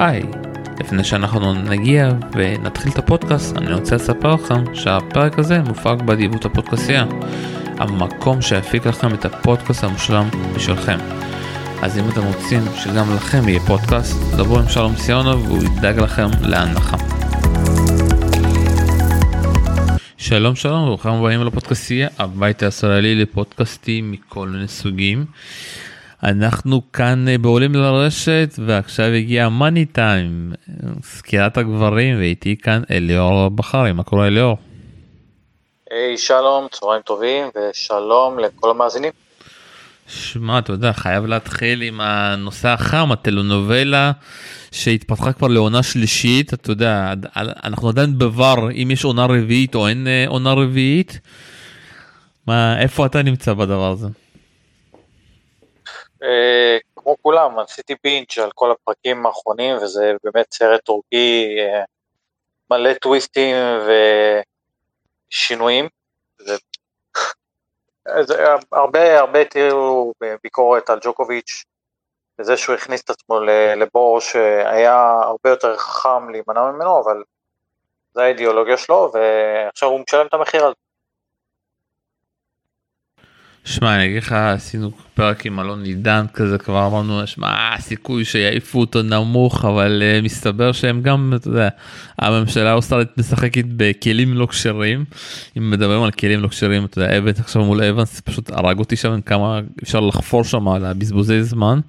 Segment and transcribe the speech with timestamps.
[0.00, 0.22] היי,
[0.80, 7.04] לפני שאנחנו נגיע ונתחיל את הפודקאסט, אני רוצה לספר לכם שהפרק הזה מופק באדיבות הפודקאסייה,
[7.78, 10.98] המקום שיפיק לכם את הפודקאסט המושלם בשבילכם.
[11.82, 16.28] אז אם אתם רוצים שגם לכם יהיה פודקאסט, דברו עם שלום סיונוב והוא ידאג לכם
[16.42, 16.96] להנחה.
[20.16, 25.24] שלום שלום וברוכים הבאים לפודקאסטייה, הבית הישראלי לפודקאסטים מכל מיני סוגים.
[26.22, 30.52] אנחנו כאן אה, בעולים לרשת ועכשיו הגיע מאני טיים,
[31.02, 34.56] סקירת הגברים ואיתי כאן אליאור בחרי, מה קורה אליאור?
[35.90, 39.12] היי hey, שלום, צהריים טובים ושלום לכל המאזינים.
[40.06, 44.12] שמע, אתה יודע, חייב להתחיל עם הנושא החם, הטלונובלה
[44.70, 47.12] שהתפתחה כבר לעונה שלישית, אתה יודע,
[47.64, 51.20] אנחנו עדיין בבר אם יש עונה רביעית או אין אה, עונה רביעית.
[52.46, 54.08] מה, איפה אתה נמצא בדבר הזה?
[56.22, 61.84] אה, כמו כולם, עשיתי בינץ' על כל הפרקים האחרונים, וזה באמת סרט טורקי אה,
[62.70, 63.56] מלא טוויסטים
[65.30, 65.88] ושינויים.
[66.38, 66.56] זה...
[68.20, 71.64] זה הרבה הרבה תראו ביקורת על ג'וקוביץ',
[72.38, 73.40] בזה שהוא הכניס את עצמו
[73.76, 77.22] לבור שהיה הרבה יותר חכם להימנע ממנו, אבל
[78.14, 80.90] זו האידיאולוגיה שלו, ועכשיו הוא משלם את המחיר על זה.
[83.64, 88.80] שמע אני אגיד לך עשינו פרק עם אלון עידן כזה כבר אמרנו שמע הסיכוי שיעיפו
[88.80, 91.68] אותו נמוך אבל uh, מסתבר שהם גם אתה יודע
[92.18, 95.04] הממשלה האוסטרלית משחקת בכלים לא כשרים.
[95.58, 98.96] אם מדברים על כלים לא כשרים אתה יודע אבן עכשיו מול אבנס פשוט הרג אותי
[98.96, 101.80] שם כמה אפשר לחפור שם על הבזבוזי זמן.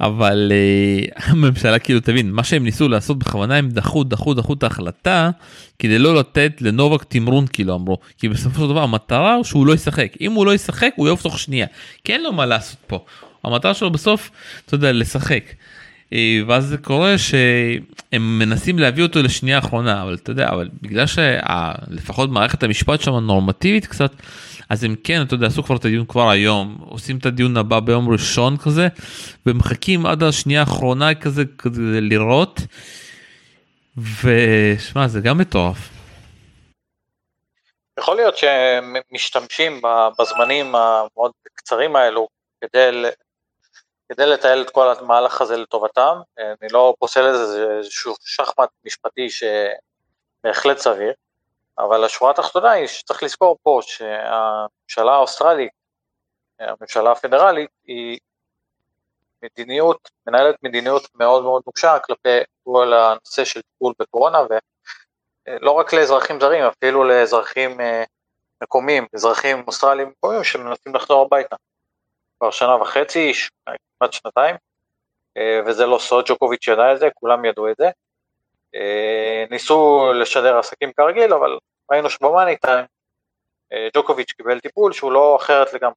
[0.00, 4.62] אבל uh, הממשלה כאילו תבין מה שהם ניסו לעשות בכוונה הם דחו דחו דחו את
[4.62, 5.30] ההחלטה
[5.78, 7.98] כדי לא לתת לנובק תמרון כאילו אמרו.
[8.18, 10.12] כי בסופו של דבר המטרה הוא שהוא לא ישחק.
[10.20, 11.66] אם הוא לא ישחק הוא יעוף תוך שנייה.
[12.04, 13.04] כי אין לו מה לעשות פה
[13.44, 14.30] המטרה שלו בסוף
[14.66, 15.44] אתה יודע לשחק.
[16.12, 21.04] אה, ואז זה קורה שהם מנסים להביא אותו לשנייה האחרונה אבל אתה יודע אבל בגלל
[21.06, 24.12] שלפחות מערכת המשפט שם נורמטיבית קצת
[24.70, 27.80] אז הם כן, אתה יודע, עשו כבר את הדיון כבר היום, עושים את הדיון הבא
[27.80, 28.88] ביום ראשון כזה,
[29.46, 32.60] ומחכים עד השנייה האחרונה כזה, כזה לראות,
[33.96, 35.78] ושמע, זה גם מטורף.
[37.98, 39.80] יכול להיות שהם משתמשים
[40.18, 42.28] בזמנים המאוד קצרים האלו
[42.68, 43.10] כדי,
[44.08, 48.68] כדי לתעל את כל המהלך הזה לטובתם, אני לא פוסל את זה, זה איזשהו שחמט
[48.84, 51.12] משפטי שבהחלט סביר.
[51.78, 55.72] אבל השורה התחתונה היא שצריך לזכור פה שהממשלה האוסטרלית,
[56.58, 58.18] הממשלה הפדרלית, היא
[59.42, 64.38] מדיניות, מנהלת מדיניות מאוד מאוד נוקשה כלפי כל הנושא של טיפול בקורונה,
[65.48, 68.04] ולא רק לאזרחים זרים, אפילו לאזרחים אה,
[68.62, 71.56] מקומיים, אזרחים אוסטרליים מקומיים שמנסים לחזור הביתה.
[72.44, 73.32] כבר שנה וחצי,
[73.98, 74.56] כמעט שנתיים,
[75.36, 77.90] אה, וזה לא סוד, ג'וקוביץ' ידע את זה, כולם ידעו את זה.
[78.74, 81.58] אה, ניסו לשדר עסקים כרגיל, אבל
[81.92, 82.84] ראינו שבמאני טיים
[83.72, 85.94] אה, ג'וקוביץ' קיבל טיפול שהוא לא אחרת לגמרי.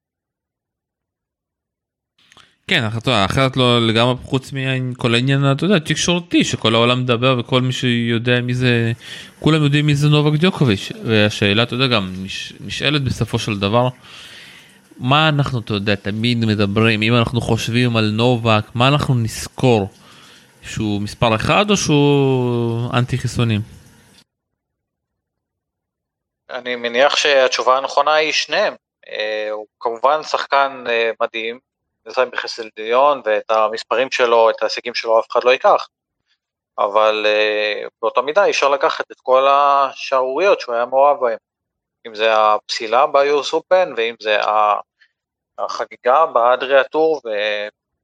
[2.68, 2.84] כן,
[3.26, 8.42] אחרת לא לגמרי חוץ מכל העניין, אתה יודע, תקשורתי, שכל העולם מדבר וכל מי שיודע
[8.42, 8.92] מי זה,
[9.40, 12.14] כולם יודעים מי זה נובק ג'וקוביץ', והשאלה, אתה יודע, גם
[12.66, 13.88] נשאלת בסופו של דבר,
[15.00, 19.90] מה אנחנו, אתה יודע, תמיד מדברים, אם אנחנו חושבים על נובק, מה אנחנו נזכור?
[20.62, 23.62] שהוא מספר אחד או שהוא אנטי חיסונים?
[26.50, 28.76] אני מניח שהתשובה הנכונה היא שניהם.
[29.10, 31.60] אה, הוא כמובן שחקן אה, מדהים,
[32.06, 35.88] נסיים בחסד עליון, ואת המספרים שלו, את ההישגים שלו אף אחד לא ייקח.
[36.80, 41.38] אבל אה, באותה מידה אי אפשר לקחת את כל השערוריות שהוא היה מעורב בהן.
[42.08, 44.38] אם זה הפסילה ביוס אופן, ואם זה
[45.60, 47.22] החגיגה באדרי הטור,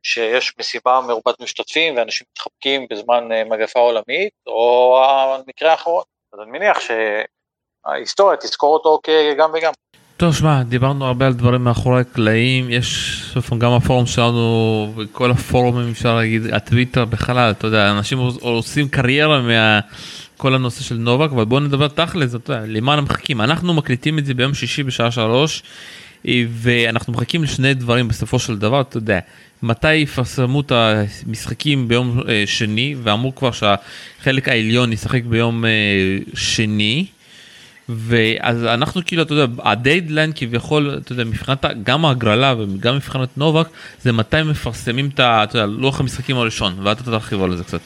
[0.03, 6.03] שיש מסיבה מרובת משתתפים ואנשים מתחבקים בזמן אה, מגפה עולמית, או המקרה האחרון.
[6.33, 9.73] אז אני מניח שההיסטוריה תזכור אותו כגם וגם.
[10.17, 13.21] טוב, שמע, דיברנו הרבה על דברים מאחורי הקלעים, יש
[13.57, 19.41] גם הפורום שלנו וכל הפורומים אפשר להגיד, הטוויטר בכלל, אתה יודע, אנשים עושים קריירה
[20.35, 22.93] מכל הנושא של נובק, אבל בואו נדבר תכל'ס, יודע, למה
[23.43, 25.63] אנחנו מקליטים את זה ביום שישי בשעה שלוש,
[26.49, 29.19] ואנחנו מחכים לשני דברים בסופו של דבר, אתה יודע,
[29.63, 35.69] מתי יפרסמו את המשחקים ביום אה, שני, ואמרו כבר שהחלק העליון ישחק ביום אה,
[36.35, 37.05] שני.
[37.89, 43.67] ואז אנחנו כאילו, אתה יודע, הדיידליין כביכול, אתה יודע, מבחינת גם ההגרלה וגם מבחינת נובק,
[44.01, 45.19] זה מתי מפרסמים את.
[45.19, 47.81] אתה יודע, לוח המשחקים הראשון, ואתה תרחיב על זה קצת.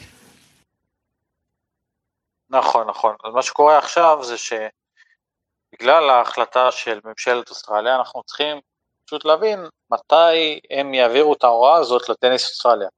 [2.50, 3.16] נכון, נכון.
[3.24, 8.60] אז מה שקורה עכשיו זה שבגלל ההחלטה של ממשלת אוסטרליה, אנחנו צריכים
[9.06, 12.88] פשוט להבין מתי הם יעבירו את ההוראה הזאת לטניס אוסטרליה.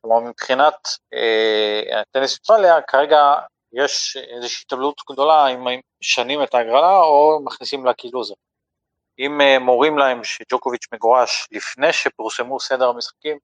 [0.00, 0.74] כלומר מבחינת
[1.14, 3.34] אה, הטניס אוסטרליה כרגע
[3.72, 5.64] יש איזושהי התאבלות גדולה אם
[6.02, 8.34] משנים את ההגרלה או מכניסים לה קילוזר.
[9.18, 13.38] אם אה, מורים להם שג'וקוביץ' מגורש לפני שפורסמו סדר המשחקים,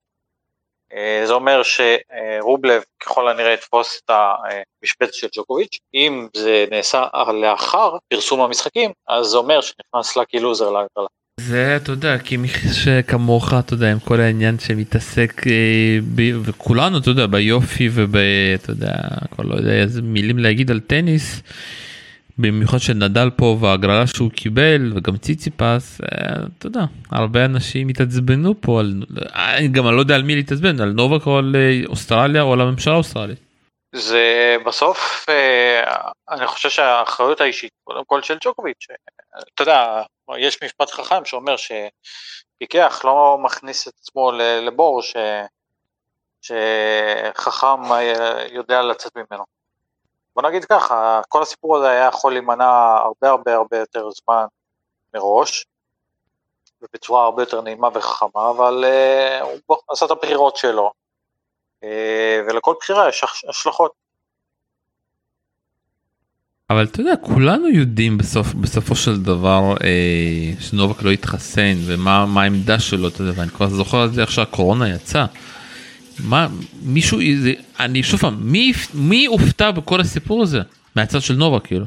[1.25, 7.03] זה אומר שרובלב ככל הנראה יתפוס את המשבצת של ג'וקוביץ', אם זה נעשה
[7.41, 11.07] לאחר פרסום המשחקים, אז זה אומר שנכנס לקי לוזר להגרלה.
[11.39, 12.47] זה אתה יודע כי מי
[12.83, 18.15] שכמוך אתה יודע עם כל העניין שמתעסק אה, ב, וכולנו אתה יודע ביופי וב...
[18.55, 18.93] אתה יודע
[19.31, 21.41] כבר לא יודע איזה מילים להגיד על טניס.
[22.37, 26.07] במיוחד שנדל פה והגרלה שהוא קיבל וגם ציציפס אה,
[26.57, 29.03] אתה יודע הרבה אנשים התעצבנו פה על
[29.33, 32.53] אני גם אני לא יודע על מי להתעצבן על נובק או על אה, אוסטרליה או
[32.53, 33.39] על הממשלה האוסטרלית.
[33.95, 38.87] זה בסוף אה, אני חושב שהאחריות האישית קודם כל של ג'וקוביץ'
[39.53, 40.01] אתה יודע
[40.37, 44.31] יש משפט חכם שאומר שפיקח לא מכניס את עצמו
[44.65, 45.15] לבור ש...
[46.41, 47.81] שחכם
[48.51, 49.54] יודע לצאת ממנו.
[50.35, 54.45] בוא נגיד ככה, כל הסיפור הזה היה יכול להימנע הרבה הרבה הרבה יותר זמן
[55.13, 55.65] מראש,
[56.81, 60.91] ובצורה הרבה יותר נעימה וחכמה, אבל uh, הוא עשה את הבחירות שלו,
[61.81, 61.85] uh,
[62.47, 63.91] ולכל בחירה יש השלכות.
[66.69, 72.79] אבל אתה יודע, כולנו יודעים בסוף, בסופו של דבר אה, שנובק לא התחסן ומה העמדה
[72.79, 75.25] שלו, אתה יודע, ואני כבר זוכר את זה איך שהקורונה יצאה.
[76.19, 76.47] מה
[76.83, 80.59] מישהו זה אני שוב פעם מי מי הופתע בכל הסיפור הזה
[80.95, 81.85] מהצד של נובה כאילו.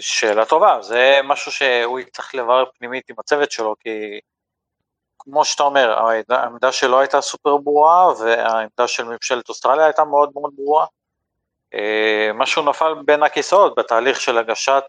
[0.00, 4.20] שאלה טובה זה משהו שהוא יצטרך לברר פנימית עם הצוות שלו כי
[5.18, 5.98] כמו שאתה אומר
[6.28, 10.86] העמדה שלו הייתה סופר ברורה והעמדה של ממשלת אוסטרליה הייתה מאוד מאוד ברורה.
[11.74, 14.84] אה, משהו נפל בין הכיסאות בתהליך של הגשת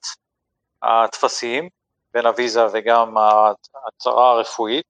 [0.83, 1.69] הטפסים
[2.13, 4.85] בין הוויזה וגם ההצהרה הרפואית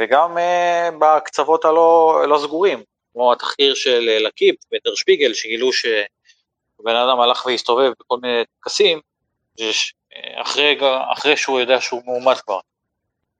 [0.00, 6.96] וגם אה, בקצוות הלא לא סגורים, כמו התחקיר של אה, לקיפ ודר שפיגל, שגילו שבן
[6.96, 9.00] אדם הלך והסתובב בכל מיני טקסים,
[10.42, 10.78] אחרי,
[11.12, 12.60] אחרי שהוא יודע שהוא מאומת כבר.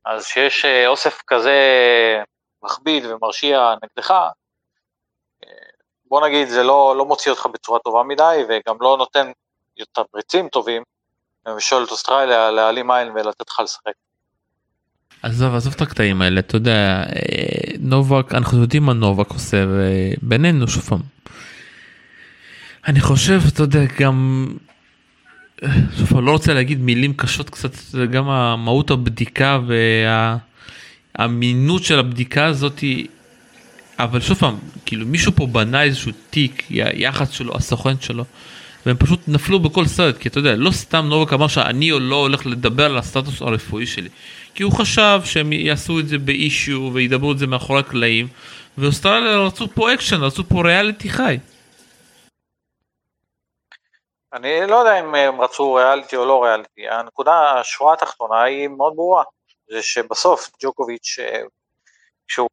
[0.05, 1.53] אז כשיש אוסף כזה
[2.63, 4.15] מכביד ומרשיע נגדך,
[6.05, 9.33] בוא נגיד זה לא, לא מוציא אותך בצורה טובה מדי וגם לא נותן
[9.93, 10.83] תמריצים טובים
[11.43, 13.93] את אוסטרליה להעלים עין ולתת לך לשחק.
[15.23, 20.69] עזוב עזוב את הקטעים האלה אתה יודע אה, נובק אנחנו יודעים מה נובק עושה ובינינו
[20.69, 21.01] שוב פעם.
[22.89, 24.49] אני חושב אתה יודע גם
[25.99, 29.59] שוב פעם לא רוצה להגיד מילים קשות קצת גם המהות הבדיקה
[31.17, 33.07] והאמינות של הבדיקה הזאתי
[33.99, 34.57] אבל שוב פעם
[34.87, 38.25] כאילו מישהו פה בנה איזשהו תיק יח"צ שלו הסוכן שלו.
[38.87, 42.47] והם פשוט נפלו בכל סרט כי אתה יודע לא סתם נובק אמר שאני לא הולך
[42.47, 44.09] לדבר על הסטטוס הרפואי שלי
[44.55, 48.27] כי הוא חשב שהם יעשו את זה בחשאי וידברו את זה מאחורי הקלעים
[48.79, 51.38] ואוסטרליה רצו פה אקשן רצו פה ריאליטי חי.
[54.32, 58.93] אני לא יודע אם הם רצו ריאליטי או לא ריאליטי הנקודה השורה התחתונה היא מאוד
[58.97, 59.23] ברורה
[59.71, 61.19] זה שבסוף ג'וקוביץ'
[62.29, 62.49] כשהוא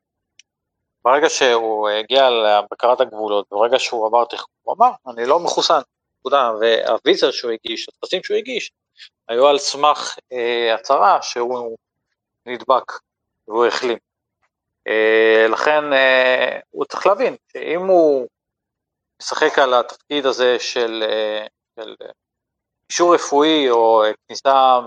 [1.03, 5.79] ברגע שהוא הגיע לבקרת הגבולות, ברגע שהוא עבר תחקור, הוא אמר, אני לא מחוסן,
[6.27, 8.71] נקודה, והוויזה שהוא הגיש, הטפסים שהוא הגיש,
[9.27, 11.77] היו על סמך אה, הצהרה שהוא
[12.45, 12.91] נדבק
[13.47, 13.97] והוא החלים.
[14.87, 18.27] אה, לכן אה, הוא צריך להבין שאם הוא
[19.21, 21.95] משחק על התפקיד הזה של, אה, של
[22.89, 24.79] אישור רפואי או כניסה,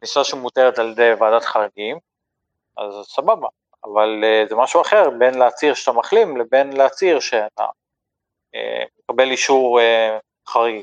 [0.00, 1.98] כניסה שמותרת על ידי ועדת חריגים,
[2.76, 3.48] אז סבבה,
[3.84, 7.64] אבל זה משהו אחר בין להצהיר שאתה מחלים לבין להצהיר שאתה
[9.10, 9.80] מקבל אישור
[10.52, 10.82] חריג.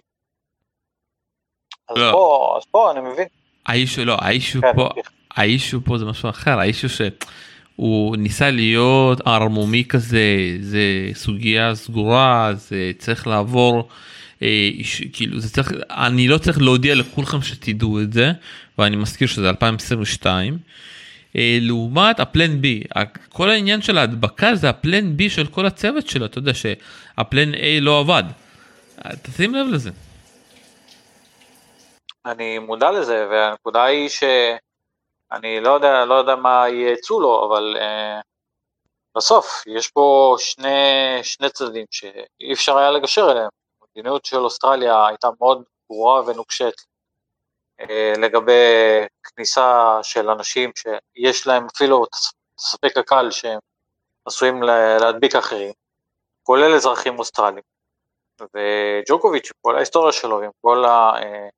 [1.90, 2.12] אז לא.
[2.12, 3.28] פה, אז פה אני מבין.
[3.66, 4.90] האיש לא, האיש כן, פה,
[5.36, 12.92] האישו פה זה משהו אחר, האישו שהוא ניסה להיות ערמומי כזה, זה סוגיה סגורה, זה
[12.98, 13.90] צריך לעבור,
[14.42, 14.70] אה,
[15.14, 18.32] כאילו זה צריך, אני לא צריך להודיע לכולכם שתדעו את זה,
[18.78, 20.58] ואני מזכיר שזה 2022.
[21.36, 22.84] אה, לעומת הפלן בי,
[23.30, 27.82] כל העניין של ההדבקה זה הפלן בי של כל הצוות שלו, אתה יודע שהפלן A
[27.82, 28.24] לא עבד.
[29.24, 29.90] תשים לב לזה.
[32.26, 34.24] אני מודע לזה, והנקודה היא ש...
[35.32, 38.22] אני לא יודע, לא יודע מה ייעצו לו, אבל uh,
[39.16, 40.70] בסוף יש פה שני,
[41.24, 43.50] שני צדדים שאי אפשר היה לגשר אליהם.
[43.82, 46.74] המדיניות של אוסטרליה הייתה מאוד ברורה ונוקשת
[47.82, 48.52] uh, לגבי
[49.24, 52.06] כניסה של אנשים שיש להם אפילו
[52.60, 53.60] ספק הקל שהם
[54.26, 54.64] עשויים
[55.02, 55.74] להדביק אחרים,
[56.44, 57.75] כולל אזרחים אוסטרלים.
[58.42, 61.12] וג'וקוביץ', כל ההיסטוריה שלו, עם כל ה...
[61.20, 61.52] Uh,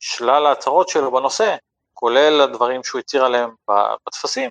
[0.00, 1.56] שלל ההצהרות שלו בנושא,
[1.94, 3.50] כולל הדברים שהוא הצהיר עליהם
[4.06, 4.50] בטפסים,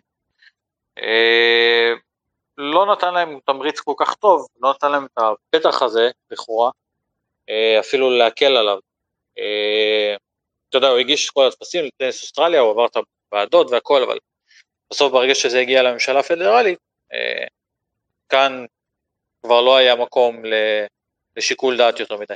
[2.57, 6.71] לא נתן להם תמריץ כל כך טוב, לא נתן להם את הפתח הזה, לכאורה,
[7.79, 8.77] אפילו להקל עליו.
[10.69, 12.97] אתה יודע, הוא הגיש את כל הטפסים לטניס אוסטרליה, הוא עבר את
[13.31, 14.17] הוועדות והכל, אבל
[14.91, 16.79] בסוף ברגע שזה הגיע לממשלה הפדרלית,
[18.29, 18.65] כאן
[19.43, 20.41] כבר לא היה מקום
[21.37, 22.33] לשיקול דעת יותר מדי.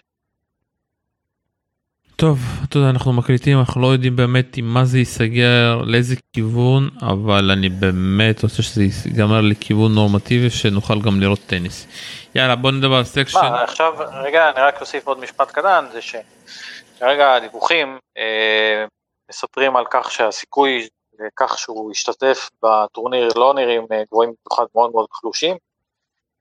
[2.18, 6.90] טוב, אתה יודע, אנחנו מקליטים, אנחנו לא יודעים באמת עם מה זה ייסגר, לאיזה כיוון,
[7.02, 11.88] אבל אני באמת רוצה שזה ייגמר לכיוון נורמטיבי, שנוכל גם לראות טניס.
[12.36, 13.40] יאללה, בוא נדבר על section.
[13.40, 18.86] מה, עכשיו, רגע, אני רק אוסיף עוד משפט קטן, זה שכרגע הדיווחים אה,
[19.30, 20.88] מספרים על כך שהסיכוי
[21.20, 25.56] לכך שהוא ישתתף בטורניר לא נראים אה, גבוהים במיוחד מאוד מאוד חלושים.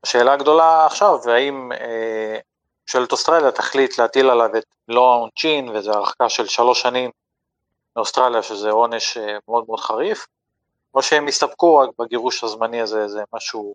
[0.05, 2.39] השאלה הגדולה עכשיו, והאם אה,
[2.83, 7.11] ממשלת אוסטרליה תחליט להטיל עליו את מלוא העונשין, וזו הרחקה של שלוש שנים
[7.97, 10.27] מאוסטרליה, שזה עונש אה, מאוד מאוד חריף,
[10.95, 13.75] או שהם יסתפקו רק בגירוש הזמני הזה, זה משהו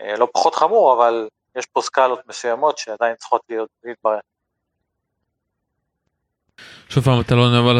[0.00, 4.18] אה, לא פחות חמור, אבל יש פה סקלות מסוימות שעדיין צריכות להיות להתברר.
[6.88, 7.78] שוב פעם הטלנובלה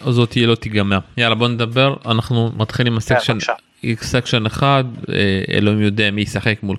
[0.00, 0.98] הזאת לא תיגמר.
[1.16, 3.38] יאללה בוא נדבר אנחנו מתחילים עם כן, ה section
[4.00, 6.76] section אחד אה, אלוהים יודע מי ישחק מול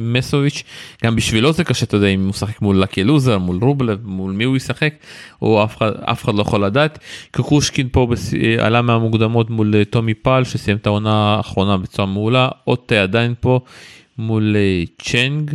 [0.00, 0.62] מסוביץ'
[1.04, 4.32] גם בשבילו זה קשה אתה יודע אם הוא ישחק מול לקי לוזר מול רובלב מול
[4.32, 4.94] מי הוא ישחק
[5.42, 6.98] או אף אחד אף אחד לא יכול לדעת
[7.30, 8.34] קוקושקין פה בס...
[8.34, 13.34] אה, עלה מהמוקדמות מול אה, טומי פל שסיים את העונה האחרונה בצורה מעולה עוד עדיין
[13.40, 13.60] פה
[14.18, 14.56] מול
[15.02, 15.50] צ'נג.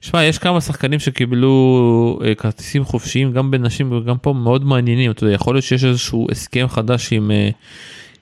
[0.00, 5.34] שמע יש כמה שחקנים שקיבלו כרטיסים חופשיים גם בנשים וגם פה מאוד מעניינים אתה יודע
[5.34, 7.30] יכול להיות שיש איזשהו הסכם חדש עם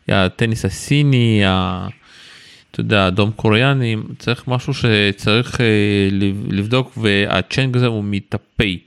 [0.09, 1.43] הטניס הסיני.
[2.77, 5.67] אתה יודע, אדום קוריאני, צריך משהו שצריך אה,
[6.51, 8.79] לבדוק והצ'נג הזה הוא מטפי.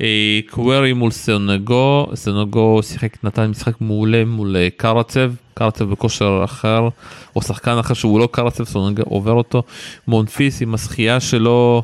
[0.00, 6.88] אה, קווירי מול סנגו, סנגו שיחק, נתן משחק מעולה מול אה, קרצב, קרצב בכושר אחר,
[7.36, 9.62] או שחקן אחר שהוא לא קרצב, סנגו עובר אותו,
[10.08, 11.82] מונפיס עם הזכייה שלו,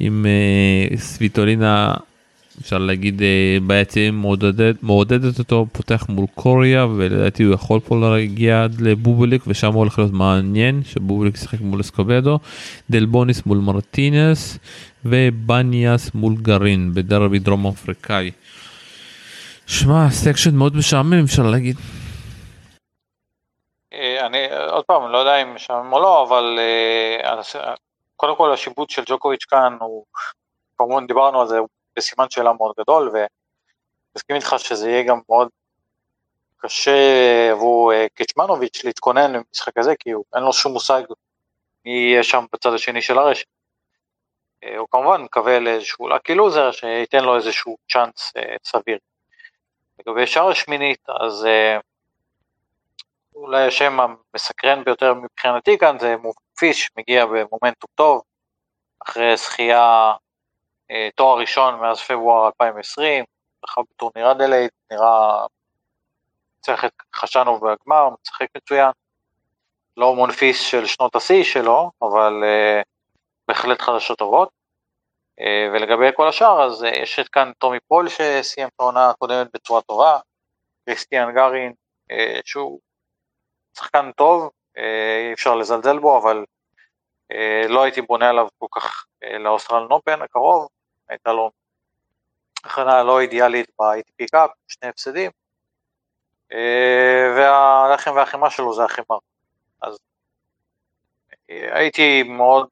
[0.00, 0.26] עם
[0.96, 1.94] סוויטולינה
[2.60, 8.64] אפשר להגיד אה, בעצם מעודדת, מעודדת אותו, פותח מול קוריאה ולדעתי הוא יכול פה להגיע
[8.64, 12.38] עד לבובליק ושם הוא הולך להיות מעניין שבובליק ישחק מול אסקובדו,
[12.90, 14.58] דלבוניס מול מרטינס
[15.04, 18.30] ובניאס מול גארין בדרבי דרום אמריקאי.
[19.66, 21.76] שמע section מאוד משעמם אפשר להגיד.
[23.92, 24.38] אה, אני
[24.70, 27.42] עוד פעם לא יודע אם משעמם או לא אבל אה,
[28.16, 30.04] קודם כל השיבוץ של ג'וקוביץ' כאן הוא
[30.78, 35.48] כמובן דיברנו על זה הוא בסימן שאלה מאוד גדול, ומסכים איתך שזה יהיה גם מאוד
[36.56, 41.02] קשה עבור אה, קצ'מנוביץ' להתכונן למשחק הזה, כי הוא, אין לו שום מושג
[41.84, 43.46] מי יהיה שם בצד השני של הרשת.
[44.64, 48.98] אה, הוא כמובן מקווה לאיזשהו לקי לוזר שייתן לו איזשהו צ'אנס אה, סביר.
[49.98, 51.46] לגבי שאר השמינית, אז
[53.34, 58.22] אולי השם המסקרן ביותר מבחינתי כאן זה מופיש, מגיע במומנטום טוב,
[59.06, 60.12] אחרי זכייה
[61.14, 63.24] תואר ראשון מאז פברואר 2020,
[63.66, 65.46] זכה בטורניר אדלייד, נראה,
[66.60, 68.90] צריך את חשנו בגמר, משחק מצוין,
[69.96, 72.84] לא מונפיס של שנות השיא שלו, אבל uh,
[73.48, 74.48] בהחלט חדשות טובות.
[75.40, 79.82] Uh, ולגבי כל השאר, אז יש את כאן טומי פול שסיים את העונה הקודמת בצורה
[79.82, 80.18] טובה,
[80.84, 81.72] קריסטיאן גארין,
[82.44, 82.80] שהוא
[83.76, 86.44] שחקן טוב, אי אפשר לזלזל בו, אבל
[87.68, 89.04] לא הייתי בונה עליו כל כך
[89.40, 90.68] ל Australian Open הקרוב,
[91.08, 91.50] הייתה לו
[92.64, 95.30] הכנה לא אידיאלית ב-ATP Cup, שני הפסדים,
[96.52, 99.18] אה, והלחם והחימה שלו זה החימה.
[99.82, 99.98] אז
[101.50, 102.68] אה, הייתי מאוד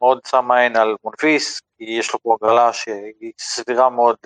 [0.00, 4.16] מאוד שם עין על מונפיס, כי יש לו פה הגרלה שהיא סבירה מאוד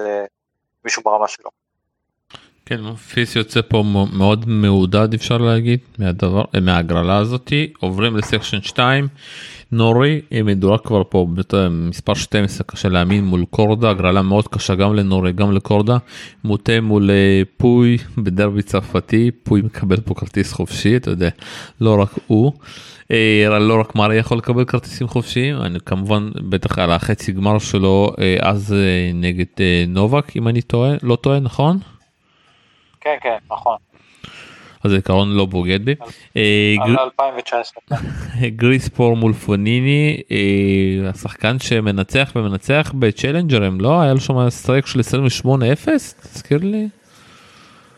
[0.84, 1.63] למישהו ברמה שלו.
[2.66, 9.08] כן, מונפיס יוצא פה מאוד מעודד אפשר להגיד מהדבר, מההגרלה הזאתי, עוברים לסקשן 2.
[9.72, 11.26] נורי מדורג כבר פה
[11.70, 15.96] מספר 12 קשה להאמין מול קורדה הגרלה מאוד קשה גם לנורי גם לקורדה
[16.44, 21.28] מוטה מול אה, פוי בדרבי צרפתי פוי מקבל פה כרטיס חופשי אתה יודע
[21.80, 22.52] לא רק הוא.
[23.10, 28.12] אה, לא רק מרי יכול לקבל כרטיסים חופשיים אני כמובן בטח על החצי גמר שלו
[28.18, 28.74] אה, אז
[29.14, 29.46] נגד
[29.88, 31.78] נובק אם אני טועה לא טועה נכון?
[33.04, 33.76] כן כן נכון.
[34.84, 35.94] אז הזיכרון לא בוגד בי.
[36.36, 36.74] אה,
[38.48, 40.22] גריספור מול פוניני
[41.08, 45.04] השחקן שמנצח ומנצח בצ'לנג'רים לא היה לו שם streak של 28-0
[46.22, 46.88] תזכיר לי.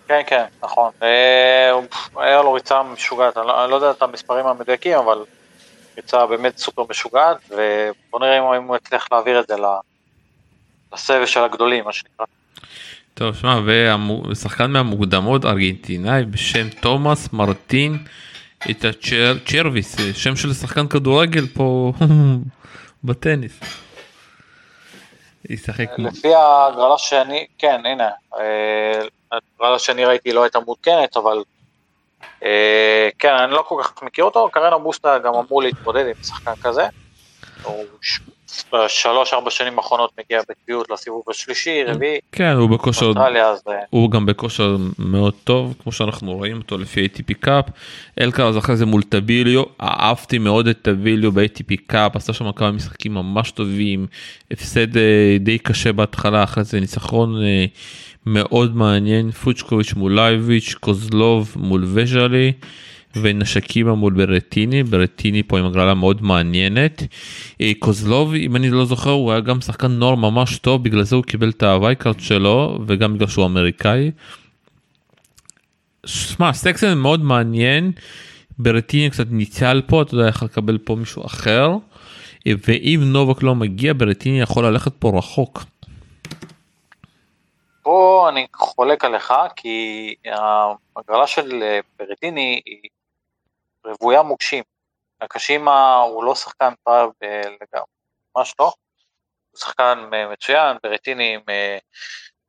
[0.09, 1.73] כן כן נכון אה,
[2.17, 5.25] היה לו ריצה משוגעת לא, אני לא יודע את המספרים המדויקים אבל
[5.97, 9.55] ריצה באמת סופר משוגעת ובוא נראה אם הוא יצליח להעביר את זה
[10.93, 12.27] לסבב של הגדולים מה שנקרא.
[13.19, 13.61] טוב, שמע,
[14.31, 17.99] ושחקן מהמוקדמות ארגנטינאי בשם תומאס מרטין
[18.71, 21.93] את הצ'רוויס, שם של שחקן כדורגל פה
[23.05, 23.61] בטניס.
[25.51, 25.87] ישחק.
[25.99, 29.01] לפי ההגרלה שאני, כן, הנה, אה,
[29.33, 31.43] ההגרלה שאני ראיתי לא הייתה מעודכנת, אבל
[32.43, 36.55] אה, כן, אני לא כל כך מכיר אותו, קרניו בוסטה גם אמור להתמודד עם שחקן
[36.63, 36.87] כזה.
[37.63, 37.85] הוא
[38.73, 42.19] בשלוש ארבע שנים האחרונות מגיע בקביעות לסיבוב השלישי רביעי.
[42.33, 43.13] כן הוא בכושר
[43.91, 47.65] הוא גם בכושר מאוד טוב כמו שאנחנו רואים אותו לפי ATP Cup.
[48.21, 53.15] אלקרז אחרי זה מול טביליו אהבתי מאוד את טביליו ב-ATP Cup עשה שם כמה משחקים
[53.15, 54.07] ממש טובים
[54.51, 57.65] הפסד אה, די קשה בהתחלה אחרי זה ניצחון אה,
[58.27, 62.53] מאוד מעניין פוצ'וביץ' מול לאיוביץ' קוזלוב מול וסלי.
[63.23, 67.03] ונשקימה מול ברטיני, ברטיני פה עם הגרלה מאוד מעניינת.
[67.61, 71.17] אה, קוזלוב, אם אני לא זוכר, הוא היה גם שחקן נוער ממש טוב, בגלל זה
[71.17, 74.11] הוא קיבל את ה wildcard שלו, וגם בגלל שהוא אמריקאי.
[76.07, 77.93] שמע, סקסן מאוד מעניין,
[78.59, 81.71] ברטיני קצת ניצל פה, אתה יודע, יכול לקבל פה מישהו אחר,
[82.47, 85.65] אה, ואם נובק לא מגיע, ברטיני יכול ללכת פה רחוק.
[87.83, 90.15] פה אני חולק עליך, כי
[90.97, 92.79] ההגרלה של אה, ברטיני היא
[94.01, 94.65] רוויה מוקשים.
[95.21, 97.87] הקשימה הוא לא שחקן פרב לגמרי,
[98.37, 98.73] ממש לא.
[99.51, 101.79] הוא שחקן מצוין, ברטיני עם אה,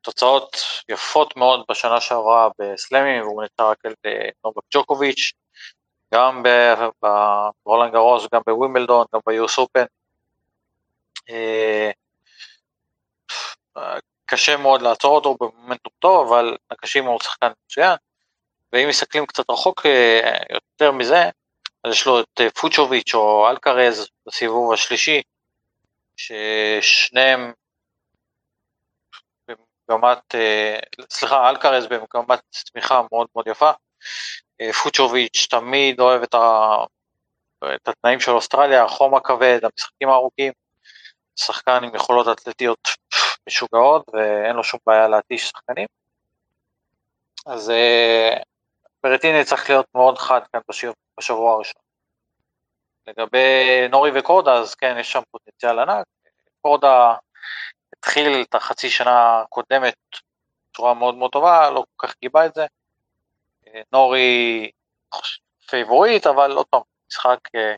[0.01, 0.57] תוצאות
[0.89, 3.93] יפות מאוד בשנה שעברה בסלאמים, והוא נתן רק על
[4.43, 5.31] נובק ג'וקוביץ',
[6.13, 6.43] גם
[7.65, 9.85] ברולנד גרוס, גם בווימבלדון, גם ביוס אופן.
[11.29, 11.91] אה,
[14.25, 17.95] קשה מאוד לעצור אותו במומנטום טוב, אבל הקשימה הוא שחקן מצוין.
[18.73, 21.29] ואם מסתכלים קצת רחוק אה, יותר מזה,
[21.83, 25.21] אז יש לו את אה, פוצ'וביץ' או אלקרז בסיבוב השלישי,
[26.17, 27.53] ששניהם
[29.47, 33.71] במגמת, אה, סליחה, אלקרז במגמת צמיחה מאוד מאוד יפה.
[34.83, 36.75] פוצ'וביץ' תמיד אוהב את, ה,
[37.75, 40.53] את התנאים של אוסטרליה, החום הכבד, המשחקים הארוכים,
[41.35, 42.87] שחקן עם יכולות אתלטיות
[43.47, 45.87] משוגעות ואין לו שום בעיה להתיש שחקנים.
[47.45, 47.71] אז
[49.03, 50.59] ברטיני צריך להיות מאוד חד כאן
[51.17, 51.81] בשבוע הראשון.
[53.07, 56.05] לגבי נורי וקורדה, אז כן, יש שם פוטנציאל ענק.
[56.61, 57.13] קורדה
[57.93, 59.95] התחיל את החצי שנה הקודמת
[60.71, 62.65] בצורה מאוד מאוד טובה, לא כל כך גיבה את זה.
[63.91, 64.71] נורי
[65.67, 67.75] פייבוריט, אבל עוד פעם, משחק, אה,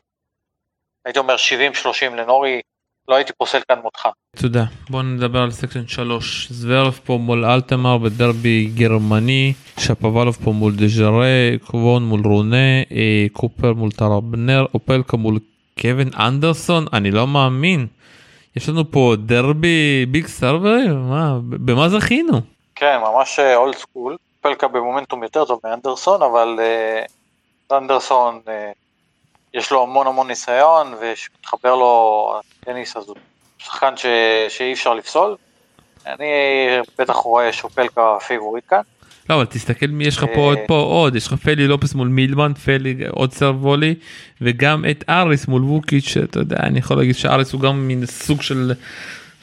[1.04, 2.62] הייתי אומר 70-30 לנורי,
[3.10, 4.08] לא הייתי פוסל כאן מותך.
[4.36, 4.64] תודה.
[4.90, 6.48] בוא נדבר על section 3.
[6.50, 13.72] זוורף פה מול אלטמאייר בדרבי גרמני, שפבלוב פה מול דז'רה, קוון מול רונה, אה, קופר
[13.72, 15.38] מול טברנר, אופלקה מול
[15.80, 17.86] קווין אנדרסון, אני לא מאמין.
[18.56, 21.08] יש לנו פה דרבי big server ים?
[21.08, 22.40] מה, במה זכינו?
[22.74, 24.16] כן, ממש old אה, school.
[24.38, 28.70] אופלקה במומנטום יותר טוב מאנדרסון, אבל אה, אנדרסון אה,
[29.54, 33.16] יש לו המון המון ניסיון, וכשמתחבר לו הטניס, אז הוא
[33.58, 34.06] שחקן ש...
[34.48, 35.36] שאי אפשר לפסול.
[36.06, 36.26] אני
[36.98, 38.80] בטח רואה שאופלקה פייבוריט כאן.
[39.30, 42.08] לא אבל תסתכל מי יש לך פה עוד פה עוד יש לך פלי לופס מול
[42.08, 43.94] מילמן פלי עוד serve-volley
[44.40, 48.42] וגם את אריס מול ווקיץ' אתה יודע אני יכול להגיד שאריס הוא גם מין סוג
[48.42, 48.72] של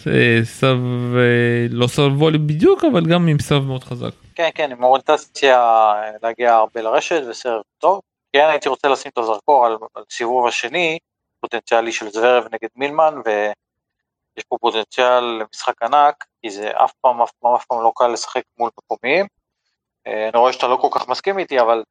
[0.08, 0.80] אה, סרב
[1.15, 4.12] אה, לא סרבולי בדיוק אבל גם עם סרב מאוד חזק.
[4.36, 7.99] כן כן עם אוריינטציה להגיע הרבה לרשת וסרב טוב.
[8.34, 10.97] כן הייתי רוצה לשים את הזרקור על, על סיבוב השני
[11.39, 17.32] פוטנציאלי של זוורב נגד מילמן ויש פה פוטנציאל למשחק ענק כי זה אף פעם אף
[17.32, 19.28] פעם אף פעם לא קל לשחק מול מקומיים.
[20.08, 21.84] אה, אני רואה שאתה לא כל כך מסכים איתי אבל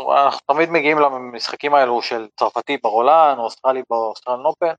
[0.00, 4.72] אנחנו תמיד מגיעים למשחקים האלו של צרפתי ברולאן או אוסטרלי ב Australian Open.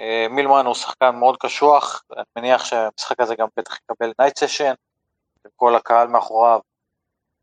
[0.00, 4.72] אה, מילמן הוא שחקן מאוד קשוח, אני מניח שהמשחק הזה גם בטח יקבל night session,
[5.46, 6.60] וכל הקהל מאחוריו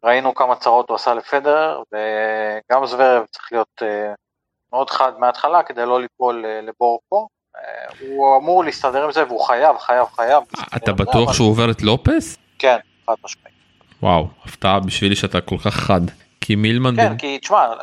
[0.06, 4.14] ראינו כמה צרות הוא עשה לפדר, וגם זוורב צריך להיות אה,
[4.76, 7.28] מאוד חד מההתחלה כדי לא ליפול אה, לבור פה.
[7.56, 7.62] אה,
[8.00, 10.44] הוא אמור להסתדר עם זה והוא חייב, חייב, חייב.
[10.76, 12.38] אתה בטוח שהוא עובר את לופס?
[12.60, 13.56] כן, חד משמעית.
[14.04, 16.02] וואו, הפתעה בשבילי שאתה כל כך חד.
[16.42, 16.96] כי מילמן...
[16.96, 17.74] כן, כי תשמע,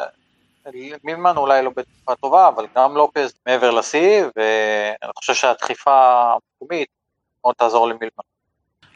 [1.04, 6.88] מילמן אולי לא בתקופה טובה, אבל גם לופס מעבר לשיא, ואני חושב שהדחיפה המקומית
[7.44, 8.24] מאוד תעזור למילמן.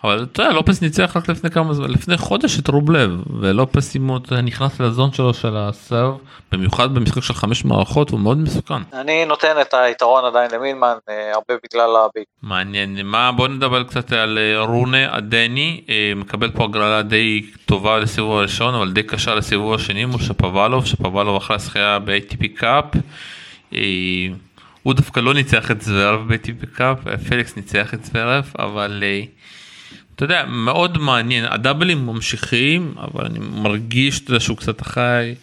[0.05, 4.09] אבל אתה יודע לופס ניצח רק לפני כמה זמן לפני חודש את רובלב ולופס אם
[4.09, 6.19] הוא נכנס לזון שלו של הסרב
[6.53, 8.83] במיוחד במשחק של חמש מערכות הוא מאוד מסוכן.
[8.93, 12.27] אני נותן את היתרון עדיין למילמן אה, הרבה בגלל הביט.
[12.43, 17.99] מעניין מה בוא נדבר קצת על אה, רונה הדני אה, מקבל פה הגרלה די טובה
[17.99, 22.85] לסיבוב הראשון אבל די קשה לסיבוב השני מול שפבלוב שפבלוב אחרי הזכייה ב-ATP Cup.
[24.83, 29.03] הוא דווקא לא ניצח את זוורף ב-ATP Cup פליקס ניצח את זוורף אבל.
[30.17, 35.35] אתה יודע, מאוד מעניין, הדאבלים ממשיכים, אבל אני מרגיש אתה יודע, שהוא קצת אחרי,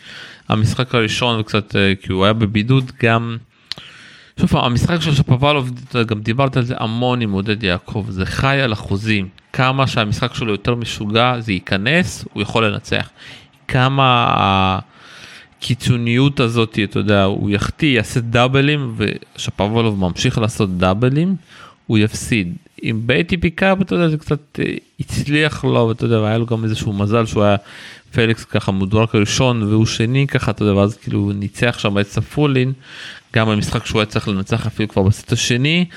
[0.50, 3.38] המשחק הראשון וקצת אה, כי הוא היה בבידוד גם.
[4.40, 5.72] שוב המשחק של שפובלוב
[6.08, 10.52] גם דיברת על זה המון עם עודד יעקב זה חי על אחוזים כמה שהמשחק שלו
[10.52, 13.10] יותר משוגע זה ייכנס הוא יכול לנצח.
[13.68, 14.34] כמה
[15.60, 21.36] הקיצוניות הזאת אתה יודע הוא יחטיא יעשה דאבלים ושפובלוב ממשיך לעשות דאבלים
[21.88, 22.56] הוא יפסיד.
[22.86, 26.64] עם בייטי פיקאפ אתה יודע זה קצת אה, הצליח לו ואתה יודע היה לו גם
[26.64, 27.56] איזשהו מזל שהוא היה
[28.14, 32.74] פליקס ככה מודרק ראשון והוא שני ככה אתה יודע ואז כאילו ניצח שם את ספולין
[33.36, 35.90] גם במשחק שהוא היה צריך לנצח אפילו כבר בסט השני.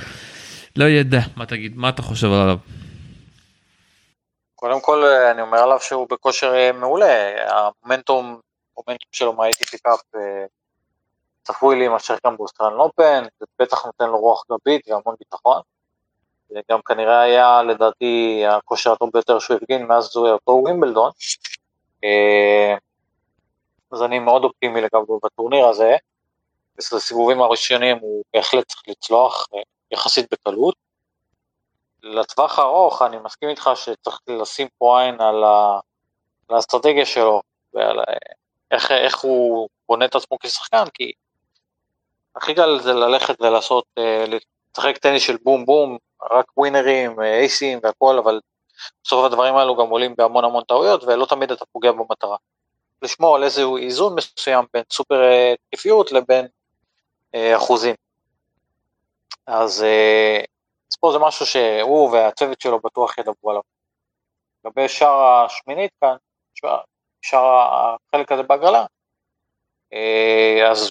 [0.77, 2.59] לא יודע מה תגיד מה אתה חושב עליו.
[4.55, 8.41] קודם כל אני אומר עליו שהוא בכושר אה, מעולה המומנטום
[8.77, 10.45] המומנטום שלו מה ATP Cup אה,
[11.43, 15.61] צפוי להימשך גם ב Australian Open זה בטח נותן לו רוח גבית והמון ביטחון.
[16.49, 21.11] זה גם כנראה היה לדעתי הכושר הטוב ביותר שהוא הפגין מאז אותו ווימבלדון.
[22.05, 22.77] אה,
[23.93, 25.97] אז אני מאוד אופטימי לגבי בטורניר הזה.
[26.79, 30.75] בסיבובים הראשונים הוא בהחלט צריך לצלוח אה, יחסית בקלות.
[32.03, 35.81] לטווח הארוך אני מסכים איתך שצריך לשים פה עין על, ה...
[36.49, 37.43] על האסטרטגיה שלו
[37.75, 38.05] ועל אה,
[38.71, 41.13] איך, איך הוא בונה את עצמו כשחקן, כי
[42.37, 43.85] הכי קל זה ללכת ולעשות,
[44.77, 48.41] לשחק טניס של בום בום, רק ווינרים, אייסים והכל, אבל
[49.05, 52.37] בסוף הדברים האלו גם עולים בהמון המון טעויות ולא תמיד אתה פוגע במטרה.
[53.03, 55.23] לשמור על איזשהו איזון מסוים בין סופר
[55.71, 56.47] תקפיות לבין
[57.35, 57.95] אה, אחוזים.
[59.47, 60.45] אז, אה,
[60.91, 63.63] אז פה זה משהו שהוא והצוות שלו בטוח ידברו עליו.
[64.65, 66.17] לגבי שאר השמינית כאן,
[67.23, 67.69] שאר
[68.13, 68.85] החלק הזה בהגרלה,
[69.93, 70.91] אה, אז